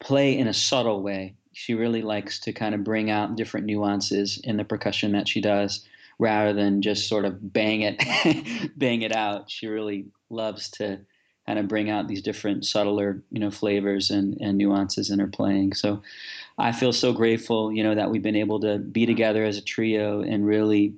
[0.00, 1.36] play in a subtle way.
[1.52, 5.40] She really likes to kind of bring out different nuances in the percussion that she
[5.40, 5.86] does
[6.18, 9.50] rather than just sort of bang it bang it out.
[9.50, 11.00] She really loves to
[11.46, 15.26] kind of bring out these different subtler, you know, flavors and, and nuances in her
[15.26, 15.74] playing.
[15.74, 16.02] So
[16.56, 19.62] I feel so grateful, you know, that we've been able to be together as a
[19.62, 20.94] trio and really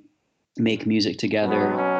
[0.57, 1.94] make music together.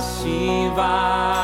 [0.00, 1.39] Shiva.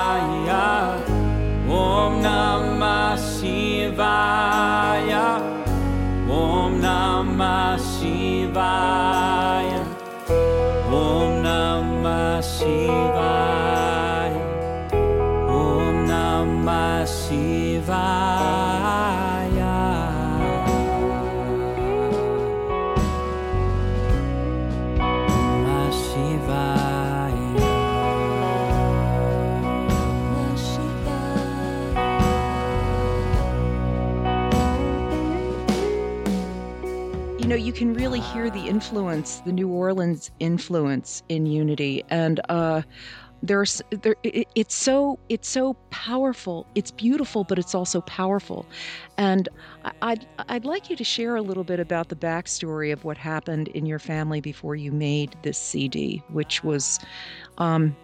[37.76, 42.80] Can really hear the influence, the New Orleans influence in Unity, and uh,
[43.42, 44.16] there's there.
[44.22, 46.66] It, it's so it's so powerful.
[46.74, 48.64] It's beautiful, but it's also powerful.
[49.18, 49.50] And
[50.00, 53.68] I'd I'd like you to share a little bit about the backstory of what happened
[53.68, 56.98] in your family before you made this CD, which was.
[57.58, 57.94] Um,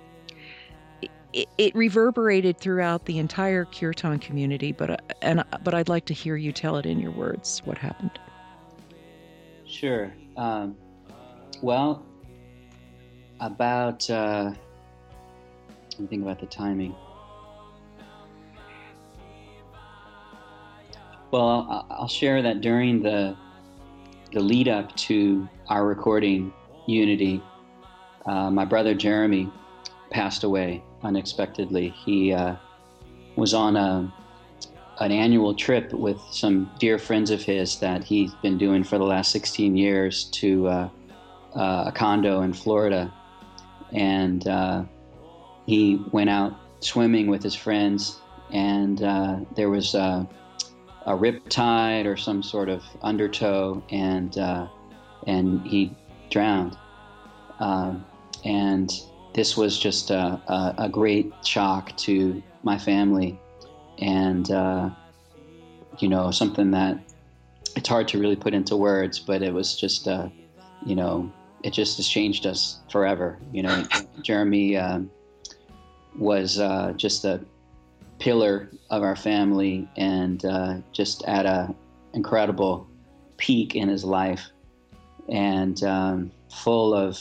[1.35, 6.15] it, it reverberated throughout the entire kirtan community, but uh, and but I'd like to
[6.15, 7.63] hear you tell it in your words.
[7.65, 8.21] What happened?
[9.73, 10.13] Sure.
[10.37, 10.77] Um,
[11.63, 12.05] well,
[13.41, 14.53] about uh,
[15.93, 16.95] let me think about the timing.
[21.31, 23.35] Well, I'll, I'll share that during the
[24.33, 26.53] the lead up to our recording
[26.87, 27.43] Unity,
[28.27, 29.51] uh, my brother Jeremy
[30.11, 31.89] passed away unexpectedly.
[32.05, 32.57] He uh,
[33.37, 34.13] was on a
[35.01, 39.05] an annual trip with some dear friends of his that he's been doing for the
[39.05, 40.89] last 16 years to uh,
[41.55, 43.13] uh, a condo in Florida.
[43.93, 44.85] And uh,
[45.67, 48.21] he went out swimming with his friends,
[48.51, 50.27] and uh, there was a
[51.07, 54.67] rip tide or some sort of undertow, and, uh,
[55.27, 55.95] and he
[56.31, 56.77] drowned.
[57.61, 58.05] Um,
[58.45, 58.91] and
[59.35, 63.39] this was just a, a, a great shock to my family,
[64.03, 64.91] and uh,
[65.99, 66.99] you know something that
[67.77, 70.29] it's hard to really put into words, but it was just uh,
[70.85, 71.33] you know
[71.63, 73.39] it just has changed us forever.
[73.53, 73.85] You know,
[74.23, 75.11] Jeremy um,
[76.19, 77.41] was uh, just a
[78.19, 81.75] pillar of our family and uh, just at a
[82.13, 82.87] incredible
[83.37, 84.51] peak in his life
[85.29, 87.19] and um, full of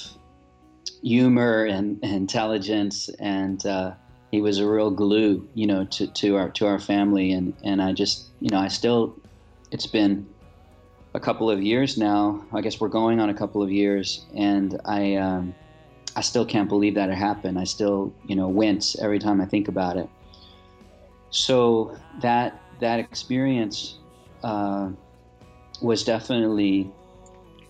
[1.02, 3.94] humor and, and intelligence and uh,
[4.32, 7.32] he was a real glue you know to, to our to our family.
[7.32, 9.16] And and I just you know I still
[9.72, 10.28] it's been
[11.14, 12.46] a couple of years now.
[12.54, 14.26] I guess we're going on a couple of years.
[14.36, 15.54] And I um,
[16.16, 17.60] I still can't believe that it happened.
[17.60, 20.10] I still you know wince every time I think about it.
[21.30, 23.98] So that that experience
[24.44, 24.90] uh,
[25.82, 26.92] was definitely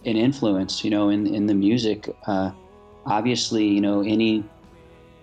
[0.05, 2.09] an influence, you know, in in the music.
[2.25, 2.51] Uh,
[3.05, 4.43] obviously, you know, any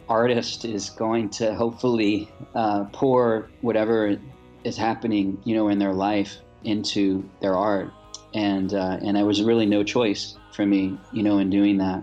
[0.09, 4.19] artist is going to hopefully uh, pour whatever
[4.65, 7.93] is happening, you know, in their life into their art,
[8.35, 12.03] and uh, and there was really no choice for me, you know, in doing that.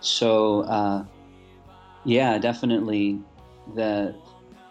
[0.00, 1.04] So, uh,
[2.04, 3.20] yeah, definitely
[3.74, 4.14] the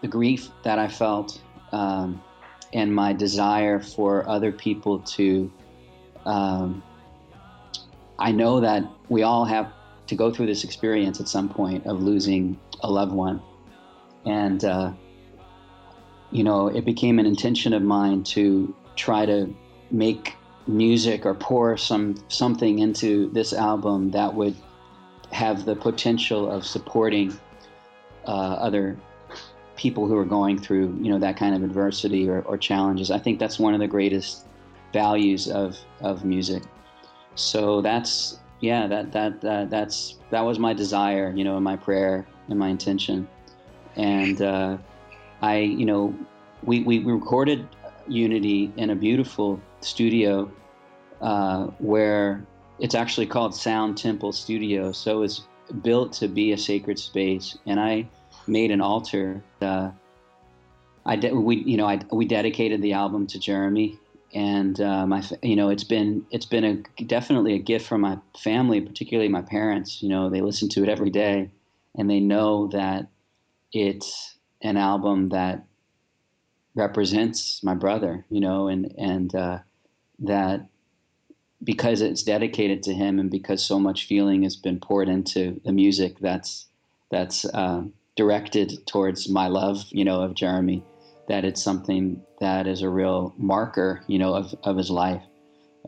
[0.02, 1.40] the grief that I felt
[1.72, 2.22] um,
[2.72, 5.50] and my desire for other people to.
[6.26, 6.82] Um,
[8.18, 9.72] I know that we all have
[10.06, 13.42] to go through this experience at some point of losing a loved one,
[14.26, 14.92] and uh,
[16.30, 19.54] you know, it became an intention of mine to try to
[19.90, 20.34] make
[20.66, 24.56] music or pour some something into this album that would
[25.30, 27.36] have the potential of supporting
[28.26, 28.98] uh, other
[29.76, 33.10] people who are going through you know that kind of adversity or, or challenges.
[33.10, 34.46] I think that's one of the greatest
[34.92, 36.62] values of of music.
[37.34, 41.76] So that's yeah that that, that that's that was my desire you know and my
[41.76, 43.28] prayer and my intention.
[43.96, 44.78] And uh,
[45.42, 46.14] i you know
[46.62, 47.68] we, we we recorded
[48.08, 50.50] unity in a beautiful studio
[51.20, 52.44] uh, where
[52.78, 54.92] it's actually called sound temple studio.
[54.92, 55.46] So it's
[55.82, 57.56] built to be a sacred space.
[57.66, 58.08] And i
[58.46, 59.42] made an altar.
[59.60, 59.90] Uh,
[61.06, 63.98] I de- we you know I, we dedicated the album to Jeremy,
[64.34, 68.18] and uh, my you know it's been it's been a definitely a gift from my
[68.38, 70.02] family, particularly my parents.
[70.02, 71.50] You know they listen to it every day,
[71.96, 73.08] and they know that
[73.72, 75.64] it's an album that
[76.74, 78.24] represents my brother.
[78.28, 79.58] You know, and and uh,
[80.20, 80.66] that
[81.62, 85.72] because it's dedicated to him, and because so much feeling has been poured into the
[85.72, 86.66] music, that's
[87.10, 87.44] that's.
[87.44, 87.84] Uh,
[88.16, 90.84] directed towards my love, you know, of Jeremy,
[91.28, 95.22] that it's something that is a real marker, you know, of, of his life.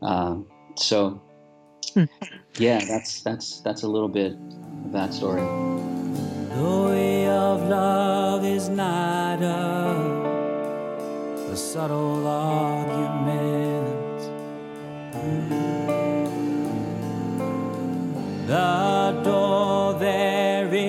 [0.03, 1.21] Um, so,
[2.59, 5.41] yeah, that's that's that's a little bit of that story.
[6.55, 9.95] The way of love is not a,
[11.51, 13.87] a subtle argument.
[18.47, 20.87] The door there is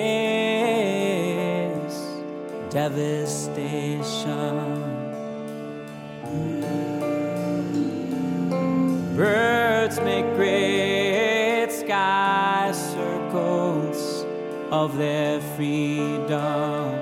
[2.70, 3.17] devastation.
[14.70, 16.97] Of their freedom.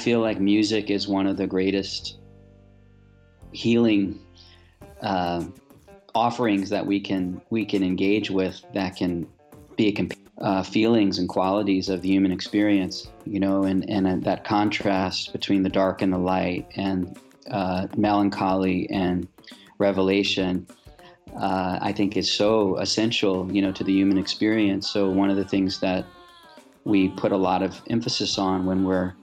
[0.00, 2.18] Feel like music is one of the greatest
[3.52, 4.18] healing
[5.02, 5.44] uh,
[6.14, 9.26] offerings that we can we can engage with that can
[9.76, 14.06] be a comp- uh, feelings and qualities of the human experience, you know, and and
[14.06, 17.18] uh, that contrast between the dark and the light, and
[17.50, 19.28] uh, melancholy and
[19.78, 20.66] revelation.
[21.38, 24.90] Uh, I think is so essential, you know, to the human experience.
[24.90, 26.04] So one of the things that
[26.84, 29.14] we put a lot of emphasis on when we're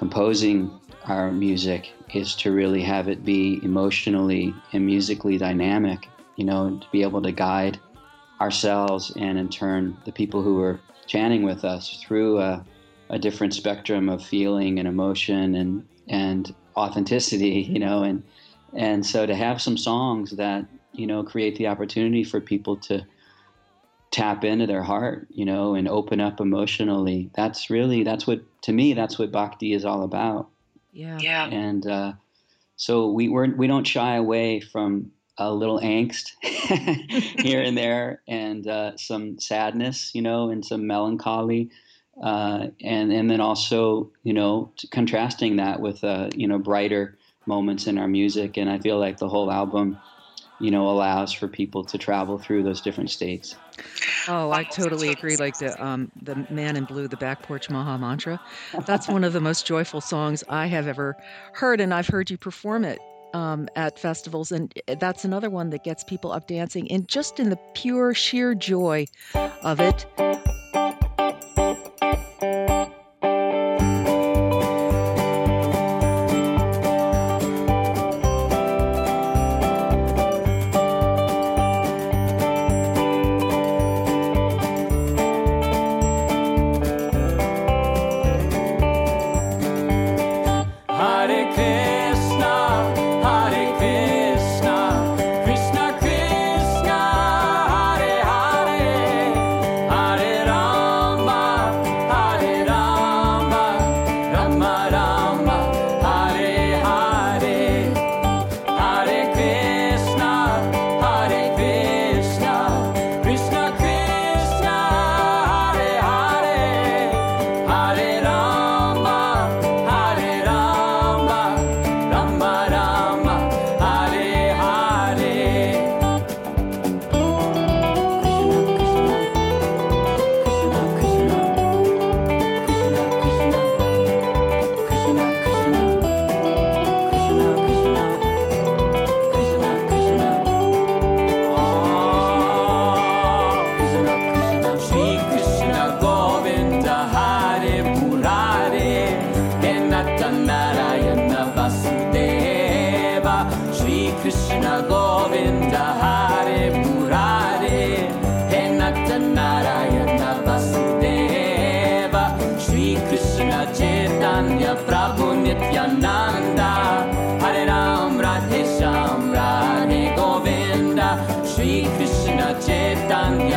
[0.00, 6.78] composing our music is to really have it be emotionally and musically dynamic, you know,
[6.80, 7.78] to be able to guide
[8.40, 12.64] ourselves and in turn the people who are chanting with us through a,
[13.10, 18.22] a different spectrum of feeling and emotion and and authenticity, you know, and
[18.72, 23.04] and so to have some songs that you know create the opportunity for people to
[24.10, 27.30] tap into their heart, you know, and open up emotionally.
[27.34, 30.48] That's really that's what to me that's what bhakti is all about.
[30.92, 31.18] Yeah.
[31.20, 31.46] Yeah.
[31.46, 32.12] And uh,
[32.76, 36.32] so we we're, we don't shy away from a little angst
[37.40, 41.70] here and there, and uh, some sadness, you know, and some melancholy,
[42.22, 47.86] uh, and and then also you know contrasting that with uh, you know brighter moments
[47.86, 48.56] in our music.
[48.56, 49.98] And I feel like the whole album,
[50.60, 53.56] you know, allows for people to travel through those different states.
[54.28, 55.36] Oh, I totally agree.
[55.36, 58.38] Like the um, the Man in Blue, the Back Porch Maha Mantra.
[58.86, 61.16] That's one of the most joyful songs I have ever
[61.54, 62.98] heard, and I've heard you perform it
[63.32, 67.48] um, at festivals, and that's another one that gets people up dancing, and just in
[67.48, 69.06] the pure sheer joy
[69.62, 70.49] of it.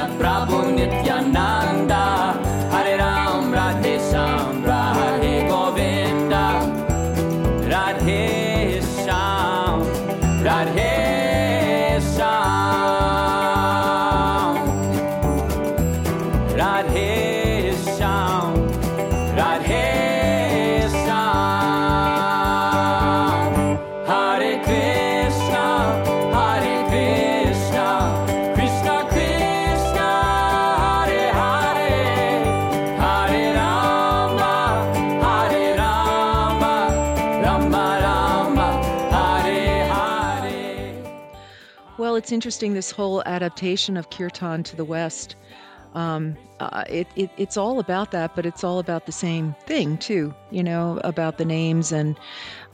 [0.04, 0.53] Chaitanya
[42.24, 45.36] it's interesting this whole adaptation of kirtan to the West.
[45.94, 49.98] Um, uh, it, it it's all about that, but it's all about the same thing
[49.98, 50.34] too.
[50.50, 52.18] You know, about the names and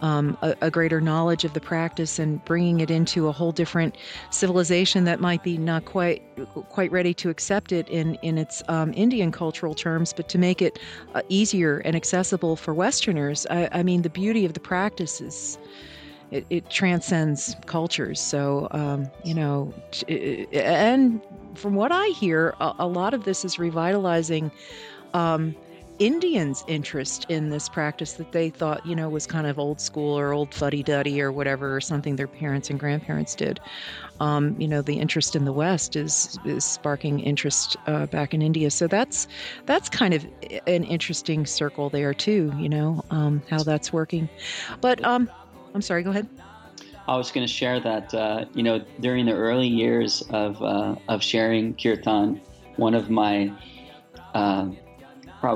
[0.02, 3.98] um, a, a greater knowledge of the practice and bringing it into a whole different
[4.30, 6.22] civilization that might be not quite
[6.70, 10.62] quite ready to accept it in in its um, Indian cultural terms, but to make
[10.62, 10.78] it
[11.16, 13.48] uh, easier and accessible for Westerners.
[13.50, 15.58] I, I mean, the beauty of the practice is
[16.32, 18.20] it, it transcends cultures.
[18.20, 19.74] So, um, you know,
[20.08, 21.22] and
[21.56, 24.52] from what I hear, a, a lot of this is revitalizing
[25.14, 25.56] um,
[26.00, 30.18] Indians' interest in this practice that they thought, you know, was kind of old school
[30.18, 33.60] or old fuddy duddy or whatever, or something their parents and grandparents did.
[34.22, 38.42] Um, you know, the interest in the West is is sparking interest uh, back in
[38.42, 38.72] India.
[38.72, 39.28] So that's
[39.66, 40.26] that's kind of
[40.68, 42.54] an interesting circle there too.
[42.58, 44.30] You know, um, how that's working.
[44.80, 45.30] But um,
[45.74, 46.04] I'm sorry.
[46.04, 46.28] Go ahead.
[47.08, 50.96] I was going to share that uh, you know during the early years of uh,
[51.08, 52.42] of sharing kirtan,
[52.76, 53.52] one of my
[54.34, 54.70] uh,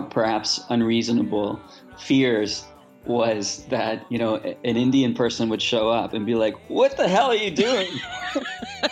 [0.09, 1.61] perhaps unreasonable
[1.97, 2.65] fears
[3.05, 7.07] was that you know an Indian person would show up and be like, "What the
[7.07, 7.87] hell are you doing?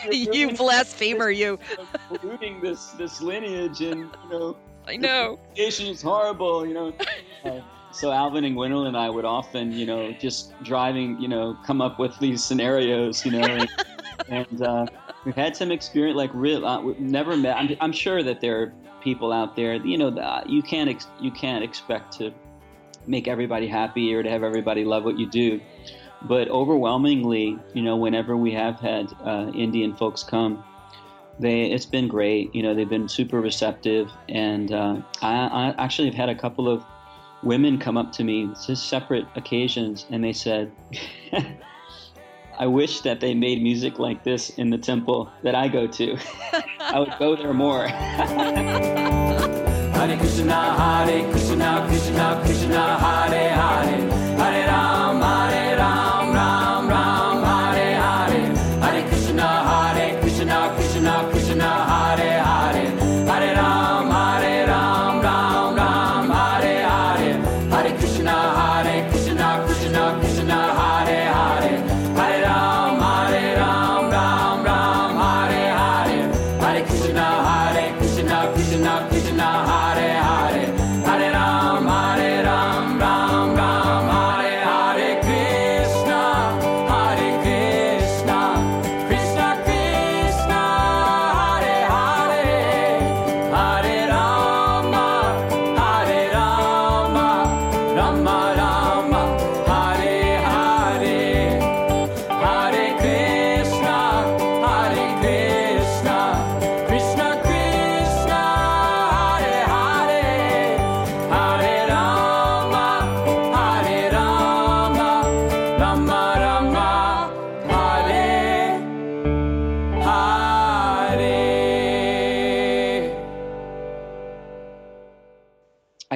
[0.09, 1.59] You blasphemer, you.
[2.07, 4.57] polluting this this lineage, and you know
[4.87, 5.37] I know.
[5.57, 6.93] Asian is horrible, you know."
[7.91, 11.57] Uh, so Alvin and Gwendolyn and I would often, you know, just driving, you know,
[11.65, 13.69] come up with these scenarios, you know, and,
[14.29, 14.85] and uh,
[15.25, 17.57] we've had some experience, like real, uh, we've never met.
[17.57, 21.07] I'm, I'm sure that there are people out there, you know, that you can't ex-
[21.19, 22.31] you can't expect to
[23.07, 25.59] make everybody happy or to have everybody love what you do.
[26.23, 30.63] But overwhelmingly, you know, whenever we have had uh, Indian folks come,
[31.39, 32.53] they it's been great.
[32.53, 36.69] You know, they've been super receptive, and uh, I, I actually have had a couple
[36.69, 36.85] of
[37.43, 40.71] women come up to me, just separate occasions, and they said,
[42.59, 46.17] I wish that they made music like this in the temple that I go to.
[46.79, 47.87] I would go there more.
[50.01, 56.10] Hare Krishna, Hare Krishna, Krishna Krishna, Hare Hare, Hare Ram, Hare Ram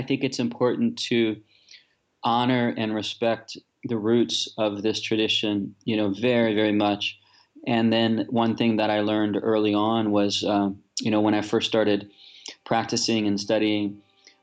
[0.06, 1.38] think it's important to
[2.24, 7.20] honor and respect the roots of this tradition, you know, very, very much.
[7.68, 11.41] And then one thing that I learned early on was, uh, you know, when I
[11.41, 12.10] first started
[12.64, 14.01] practicing and studying,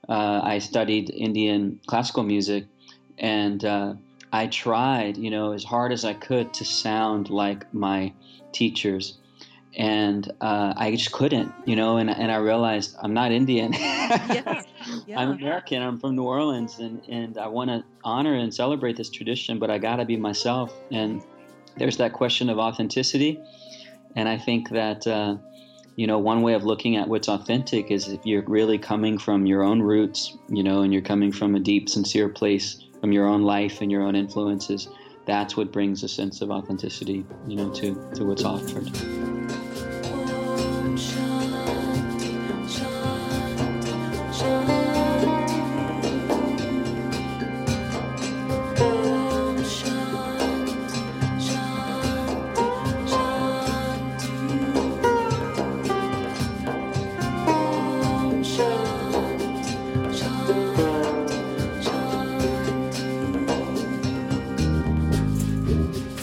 [0.09, 2.67] uh, I studied Indian classical music,
[3.19, 3.95] and uh,
[4.33, 8.13] I tried, you know, as hard as I could to sound like my
[8.53, 9.19] teachers.
[9.77, 13.73] And uh, I just couldn't, you know, and, and I realized I'm not Indian.
[13.83, 14.67] Yes.
[15.07, 15.21] Yeah.
[15.21, 15.81] I'm American.
[15.81, 19.71] I'm from New Orleans, and, and I want to honor and celebrate this tradition, but
[19.71, 20.73] I got to be myself.
[20.91, 21.23] And
[21.77, 23.41] there's that question of authenticity.
[24.17, 25.37] And I think that, uh,
[25.97, 29.47] you know, one way of looking at what's authentic is if you're really coming from
[29.47, 33.27] your own roots, you know, and you're coming from a deep, sincere place from your
[33.27, 34.89] own life and your own influences.
[35.27, 38.91] That's what brings a sense of authenticity, you know, to, to what's offered.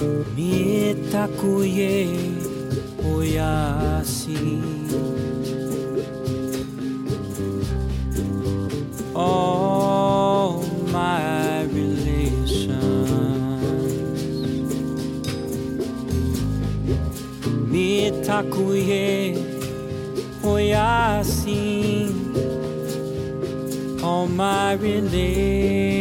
[0.10, 0.30] Shanti.
[0.36, 2.08] Mitakuye
[3.16, 4.62] oyasi.
[9.16, 13.10] All my relations.
[17.72, 19.38] Mitakuye
[20.44, 22.10] oyasi.
[24.02, 25.99] All my relations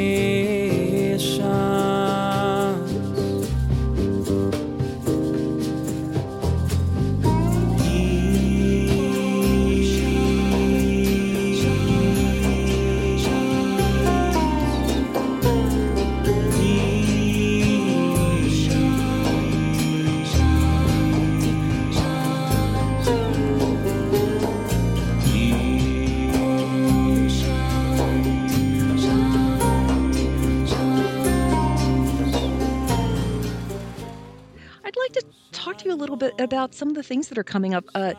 [36.16, 37.84] bit about some of the things that are coming up.
[37.94, 38.14] Uh,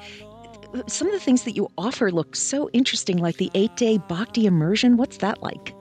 [0.87, 4.45] some of the things that you offer look so interesting, like the eight day bhakti
[4.45, 4.97] immersion.
[4.97, 5.73] What's that like?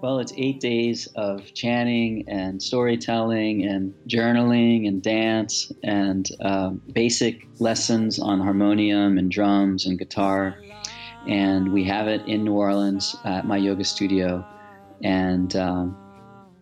[0.00, 7.48] Well, it's eight days of chanting and storytelling and journaling and dance and um, basic
[7.58, 10.56] lessons on harmonium and drums and guitar.
[11.26, 14.46] And we have it in New Orleans at my yoga studio.
[15.02, 15.96] And um,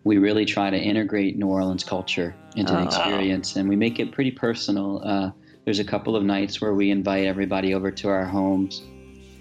[0.07, 2.83] we really try to integrate New Orleans culture into the Oh.
[2.85, 3.55] experience.
[3.55, 5.01] And we make it pretty personal.
[5.03, 5.31] Uh,
[5.65, 8.81] there's a couple of nights where we invite everybody over to our homes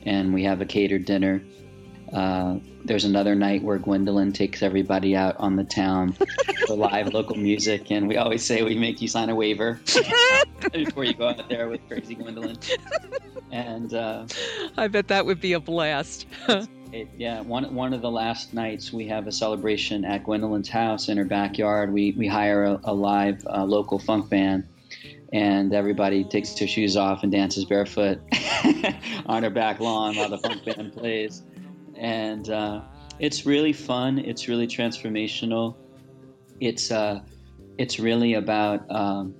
[0.04, 1.40] and we have a catered dinner.
[2.12, 6.14] Uh, there's another night where Gwendolyn takes everybody out on the town
[6.66, 9.80] for live local music, and we always say we make you sign a waiver
[10.72, 12.56] before you go out there with crazy Gwendolyn.
[13.52, 14.26] And uh,
[14.76, 16.26] I bet that would be a blast.
[16.92, 21.08] It, yeah, one one of the last nights we have a celebration at Gwendolyn's house
[21.08, 21.92] in her backyard.
[21.92, 24.66] We we hire a, a live uh, local funk band,
[25.32, 28.20] and everybody takes their shoes off and dances barefoot
[29.26, 31.42] on her back lawn while the funk band plays,
[31.94, 32.82] and uh,
[33.18, 34.18] it's really fun.
[34.18, 35.74] It's really transformational.
[36.60, 37.20] It's uh,
[37.78, 39.34] it's really about um,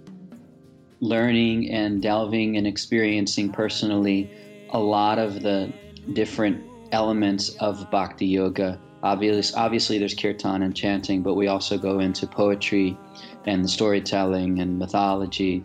[1.00, 4.30] learning and delving and experiencing personally
[4.70, 5.72] a lot of the
[6.12, 6.62] different
[6.92, 8.78] elements of bhakti yoga.
[9.02, 12.96] Obviously, obviously, there's kirtan and chanting, but we also go into poetry
[13.44, 15.64] and storytelling and mythology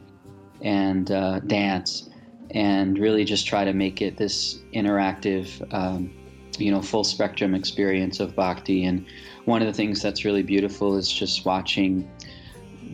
[0.62, 2.10] and uh, dance,
[2.52, 6.12] and really just try to make it this interactive, um,
[6.60, 8.84] you know, full spectrum experience of bhakti.
[8.84, 9.06] And
[9.46, 12.08] one of the things that's really beautiful is just watching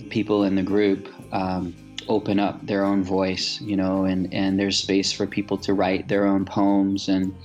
[0.09, 1.75] people in the group um,
[2.07, 6.07] open up their own voice, you know, and, and there's space for people to write
[6.07, 7.35] their own poems and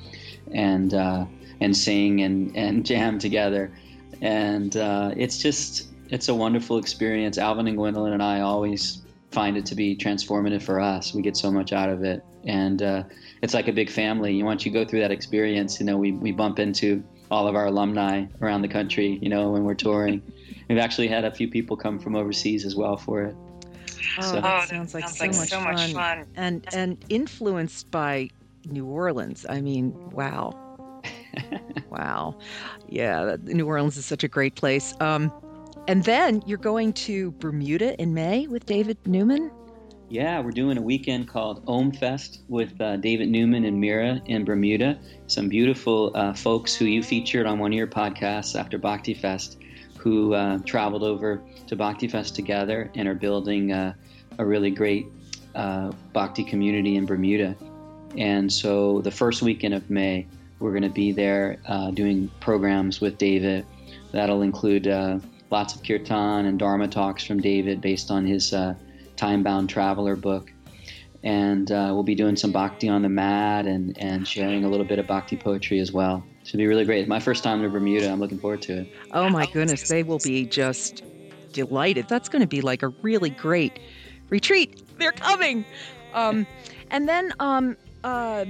[0.53, 1.25] and uh,
[1.61, 3.73] and sing and, and jam together,
[4.21, 7.39] and uh, it's just it's a wonderful experience.
[7.39, 11.15] Alvin and Gwendolyn and I always find it to be transformative for us.
[11.15, 13.03] We get so much out of it, and uh,
[13.43, 14.43] it's like a big family.
[14.43, 17.67] Once you go through that experience, you know, we we bump into all of our
[17.67, 20.23] alumni around the country, you know, when we're touring.
[20.69, 23.35] We've actually had a few people come from overseas as well for it.
[24.19, 25.73] Oh, So- that Oh, sounds like, sounds so, like much, so fun.
[25.75, 26.27] much fun.
[26.37, 28.29] And and influenced by
[28.67, 29.47] New Orleans.
[29.49, 30.59] I mean, wow.
[31.91, 32.39] wow.
[32.89, 34.95] Yeah, New Orleans is such a great place.
[35.01, 35.33] Um
[35.89, 39.51] and then you're going to Bermuda in May with David Newman.
[40.09, 44.45] Yeah, we're doing a weekend called Om Fest with uh, David Newman and Mira in
[44.45, 44.99] Bermuda.
[45.27, 49.57] Some beautiful uh, folks who you featured on one of your podcasts after Bhakti Fest,
[49.97, 53.95] who uh, traveled over to Bhakti Fest together and are building uh,
[54.39, 55.07] a really great
[55.55, 57.57] uh, Bhakti community in Bermuda.
[58.17, 60.27] And so the first weekend of May,
[60.59, 63.67] we're going to be there uh, doing programs with David.
[64.13, 65.19] That'll include uh,
[65.51, 68.75] lots of kirtan and dharma talks from David based on his uh,
[69.17, 70.53] Time Bound Traveler book.
[71.25, 74.87] And uh, we'll be doing some bhakti on the mat and, and sharing a little
[74.87, 76.25] bit of bhakti poetry as well.
[76.45, 77.07] Should be really great.
[77.07, 78.11] My first time to Bermuda.
[78.11, 78.93] I'm looking forward to it.
[79.13, 81.05] Oh my goodness, they will be just
[81.53, 82.09] delighted.
[82.09, 83.79] That's going to be like a really great
[84.29, 84.83] retreat.
[84.99, 85.65] They're coming.
[86.15, 86.47] Um,
[86.91, 88.45] and then um, uh,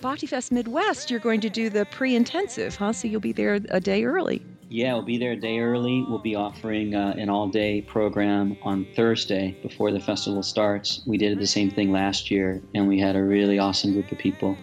[0.00, 2.92] Bhakti Fest Midwest, you're going to do the pre-intensive, huh?
[2.92, 4.42] So you'll be there a day early.
[4.70, 6.04] Yeah, we'll be there a day early.
[6.06, 11.02] We'll be offering uh, an all day program on Thursday before the festival starts.
[11.06, 14.18] We did the same thing last year, and we had a really awesome group of
[14.18, 14.58] people.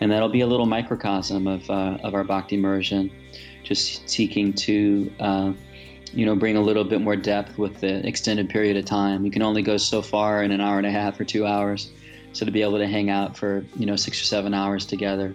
[0.00, 3.10] And that'll be a little microcosm of, uh, of our Bhakti immersion,
[3.62, 5.12] just seeking to.
[5.20, 5.52] Uh,
[6.12, 9.24] you know, bring a little bit more depth with the extended period of time.
[9.24, 11.90] You can only go so far in an hour and a half or two hours.
[12.34, 15.34] So to be able to hang out for, you know, six or seven hours together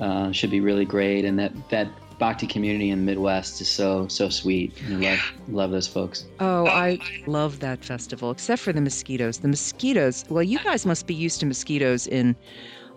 [0.00, 1.24] uh, should be really great.
[1.24, 4.72] And that, that Bhakti community in the Midwest is so, so sweet.
[4.88, 6.24] I love, love those folks.
[6.40, 9.38] Oh, I love that festival, except for the mosquitoes.
[9.38, 12.34] The mosquitoes, well, you guys must be used to mosquitoes in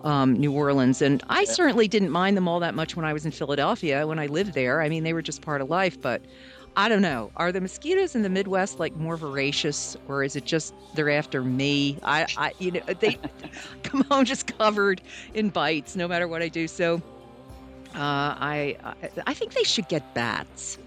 [0.04, 1.02] um, New Orleans.
[1.02, 4.20] And I certainly didn't mind them all that much when I was in Philadelphia, when
[4.20, 4.82] I lived there.
[4.82, 6.00] I mean, they were just part of life.
[6.00, 6.22] But
[6.78, 7.32] I don't know.
[7.38, 11.42] Are the mosquitoes in the Midwest like more voracious, or is it just they're after
[11.42, 11.98] me?
[12.04, 13.18] I, I you know, they
[13.84, 15.02] come home just covered
[15.34, 16.68] in bites, no matter what I do.
[16.68, 17.02] So
[17.96, 18.94] uh, I, I,
[19.28, 20.78] I think they should get bats.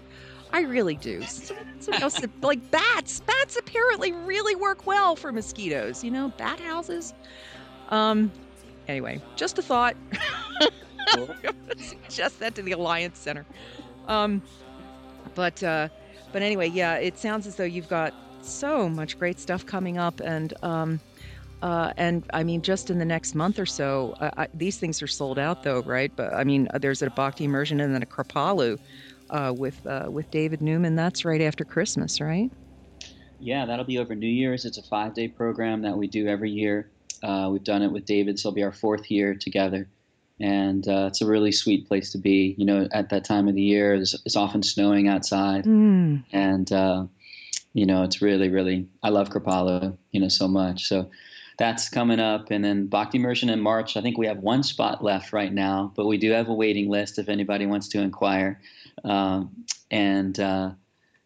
[0.51, 1.21] I really do.
[1.23, 3.19] Somebody else said, like bats.
[3.21, 6.03] Bats apparently really work well for mosquitoes.
[6.03, 7.13] You know, bat houses.
[7.89, 8.31] Um.
[8.87, 9.95] Anyway, just a thought.
[11.77, 13.45] Suggest that to the Alliant Center.
[14.07, 14.41] Um.
[15.35, 15.89] But uh,
[16.31, 16.95] but anyway, yeah.
[16.95, 20.99] It sounds as though you've got so much great stuff coming up, and um,
[21.61, 25.01] uh, and I mean, just in the next month or so, uh, I, these things
[25.01, 26.11] are sold out, though, right?
[26.15, 28.79] But I mean, there's a Bhakti immersion and then a Kripalu
[29.29, 30.95] uh, with uh, with David Newman.
[30.95, 32.51] That's right after Christmas, right?
[33.39, 34.65] Yeah, that'll be over New Year's.
[34.65, 36.91] It's a five day program that we do every year.
[37.23, 39.89] Uh, we've done it with David, so it'll be our fourth year together.
[40.39, 42.55] And uh, it's a really sweet place to be.
[42.57, 45.65] You know, at that time of the year, it's, it's often snowing outside.
[45.65, 46.23] Mm.
[46.31, 47.05] And, uh,
[47.73, 50.87] you know, it's really, really, I love Kripalu, you know, so much.
[50.87, 51.09] So
[51.57, 52.51] that's coming up.
[52.51, 55.91] And then Bhakti Immersion in March, I think we have one spot left right now,
[55.95, 58.61] but we do have a waiting list if anybody wants to inquire.
[59.03, 60.71] Um, and uh,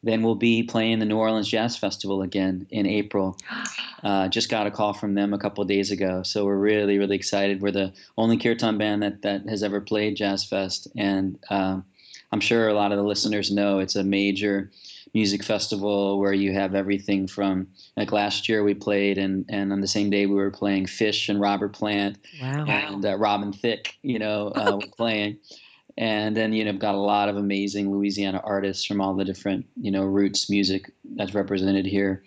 [0.04, 3.38] then we'll be playing the New Orleans Jazz Festival again in April.
[4.04, 6.98] Uh, just got a call from them a couple of days ago, so we're really,
[6.98, 7.62] really excited.
[7.62, 11.86] We're the only kirtan band that that has ever played Jazz Fest, and um,
[12.34, 14.72] I'm sure a lot of the listeners know it's a major
[15.14, 19.80] music festival where you have everything from like last year we played and and on
[19.80, 22.66] the same day we were playing Phish and Robert Plant Wow.
[22.66, 25.38] and uh, Robin Thicke, you know, uh, playing.
[25.98, 29.66] And then, you know, got a lot of amazing Louisiana artists from all the different,
[29.80, 32.24] you know, roots music that's represented here.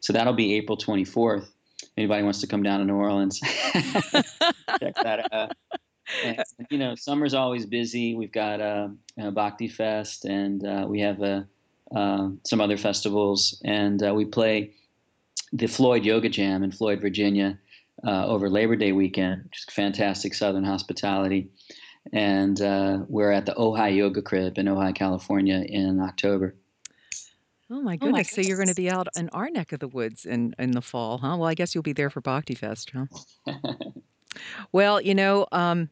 [0.00, 1.48] So that'll be April 24th.
[1.96, 3.40] Anybody wants to come down to New Orleans,
[3.72, 5.52] check that out.
[6.24, 8.14] And, you know, summer's always busy.
[8.14, 8.88] We've got uh,
[9.20, 11.42] uh, Bhakti Fest and uh, we have uh,
[11.94, 13.60] uh, some other festivals.
[13.64, 14.74] And uh, we play
[15.52, 17.58] the Floyd Yoga Jam in Floyd, Virginia
[18.06, 21.48] uh, over Labor Day weekend, which is fantastic Southern hospitality.
[22.12, 26.54] And uh, we're at the Ojai Yoga Crib in Ojai, California in October.
[27.70, 28.30] Oh my goodness.
[28.30, 30.80] So you're going to be out in our neck of the woods in, in the
[30.80, 31.36] fall, huh?
[31.38, 33.06] Well, I guess you'll be there for Bhakti Fest, huh?
[34.72, 35.90] Well, you know, um,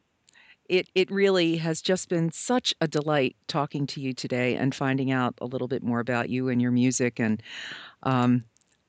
[0.69, 5.11] it it really has just been such a delight talking to you today and finding
[5.11, 7.41] out a little bit more about you and your music, and
[8.03, 8.43] um,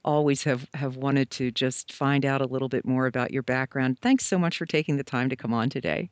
[0.04, 3.98] always have have wanted to just find out a little bit more about your background.
[4.00, 6.10] Thanks so much for taking the time to come on today.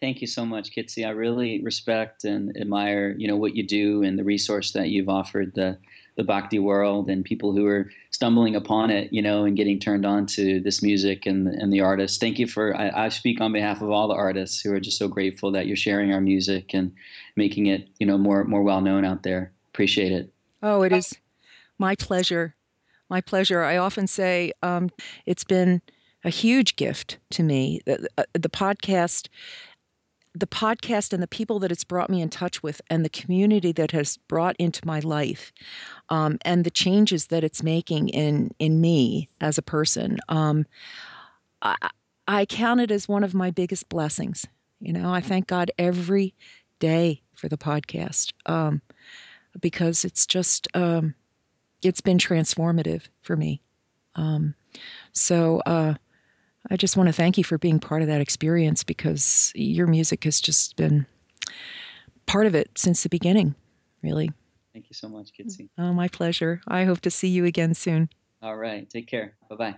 [0.00, 1.06] Thank you so much, Kitsy.
[1.06, 5.10] I really respect and admire, you know, what you do and the resource that you've
[5.10, 5.78] offered the
[6.16, 10.04] the bhakti world and people who are stumbling upon it, you know, and getting turned
[10.04, 12.16] on to this music and and the artists.
[12.16, 12.74] Thank you for.
[12.74, 15.66] I, I speak on behalf of all the artists who are just so grateful that
[15.66, 16.92] you're sharing our music and
[17.36, 19.52] making it, you know, more more well known out there.
[19.68, 20.32] Appreciate it.
[20.62, 21.14] Oh, it is
[21.78, 22.54] my pleasure.
[23.10, 23.62] My pleasure.
[23.62, 24.88] I often say um,
[25.26, 25.82] it's been
[26.24, 27.80] a huge gift to me.
[27.86, 29.28] The, uh, the podcast,
[30.40, 33.72] the podcast, and the people that it's brought me in touch with, and the community
[33.72, 35.52] that has brought into my life,
[36.08, 40.18] um, and the changes that it's making in in me as a person.
[40.28, 40.66] Um,
[41.62, 41.76] I,
[42.26, 44.46] I count it as one of my biggest blessings.
[44.80, 46.34] You know, I thank God every
[46.78, 48.80] day for the podcast um,
[49.60, 51.14] because it's just um,
[51.82, 53.60] it's been transformative for me.
[54.14, 54.54] Um,
[55.12, 55.94] so uh,
[56.68, 60.24] I just want to thank you for being part of that experience because your music
[60.24, 61.06] has just been
[62.26, 63.54] part of it since the beginning.
[64.02, 64.30] Really,
[64.72, 65.68] Thank you so much, Kitsy.
[65.78, 66.60] oh my pleasure.
[66.68, 68.08] I hope to see you again soon.
[68.42, 68.88] All right.
[68.88, 69.34] Take care.
[69.48, 69.74] Bye bye.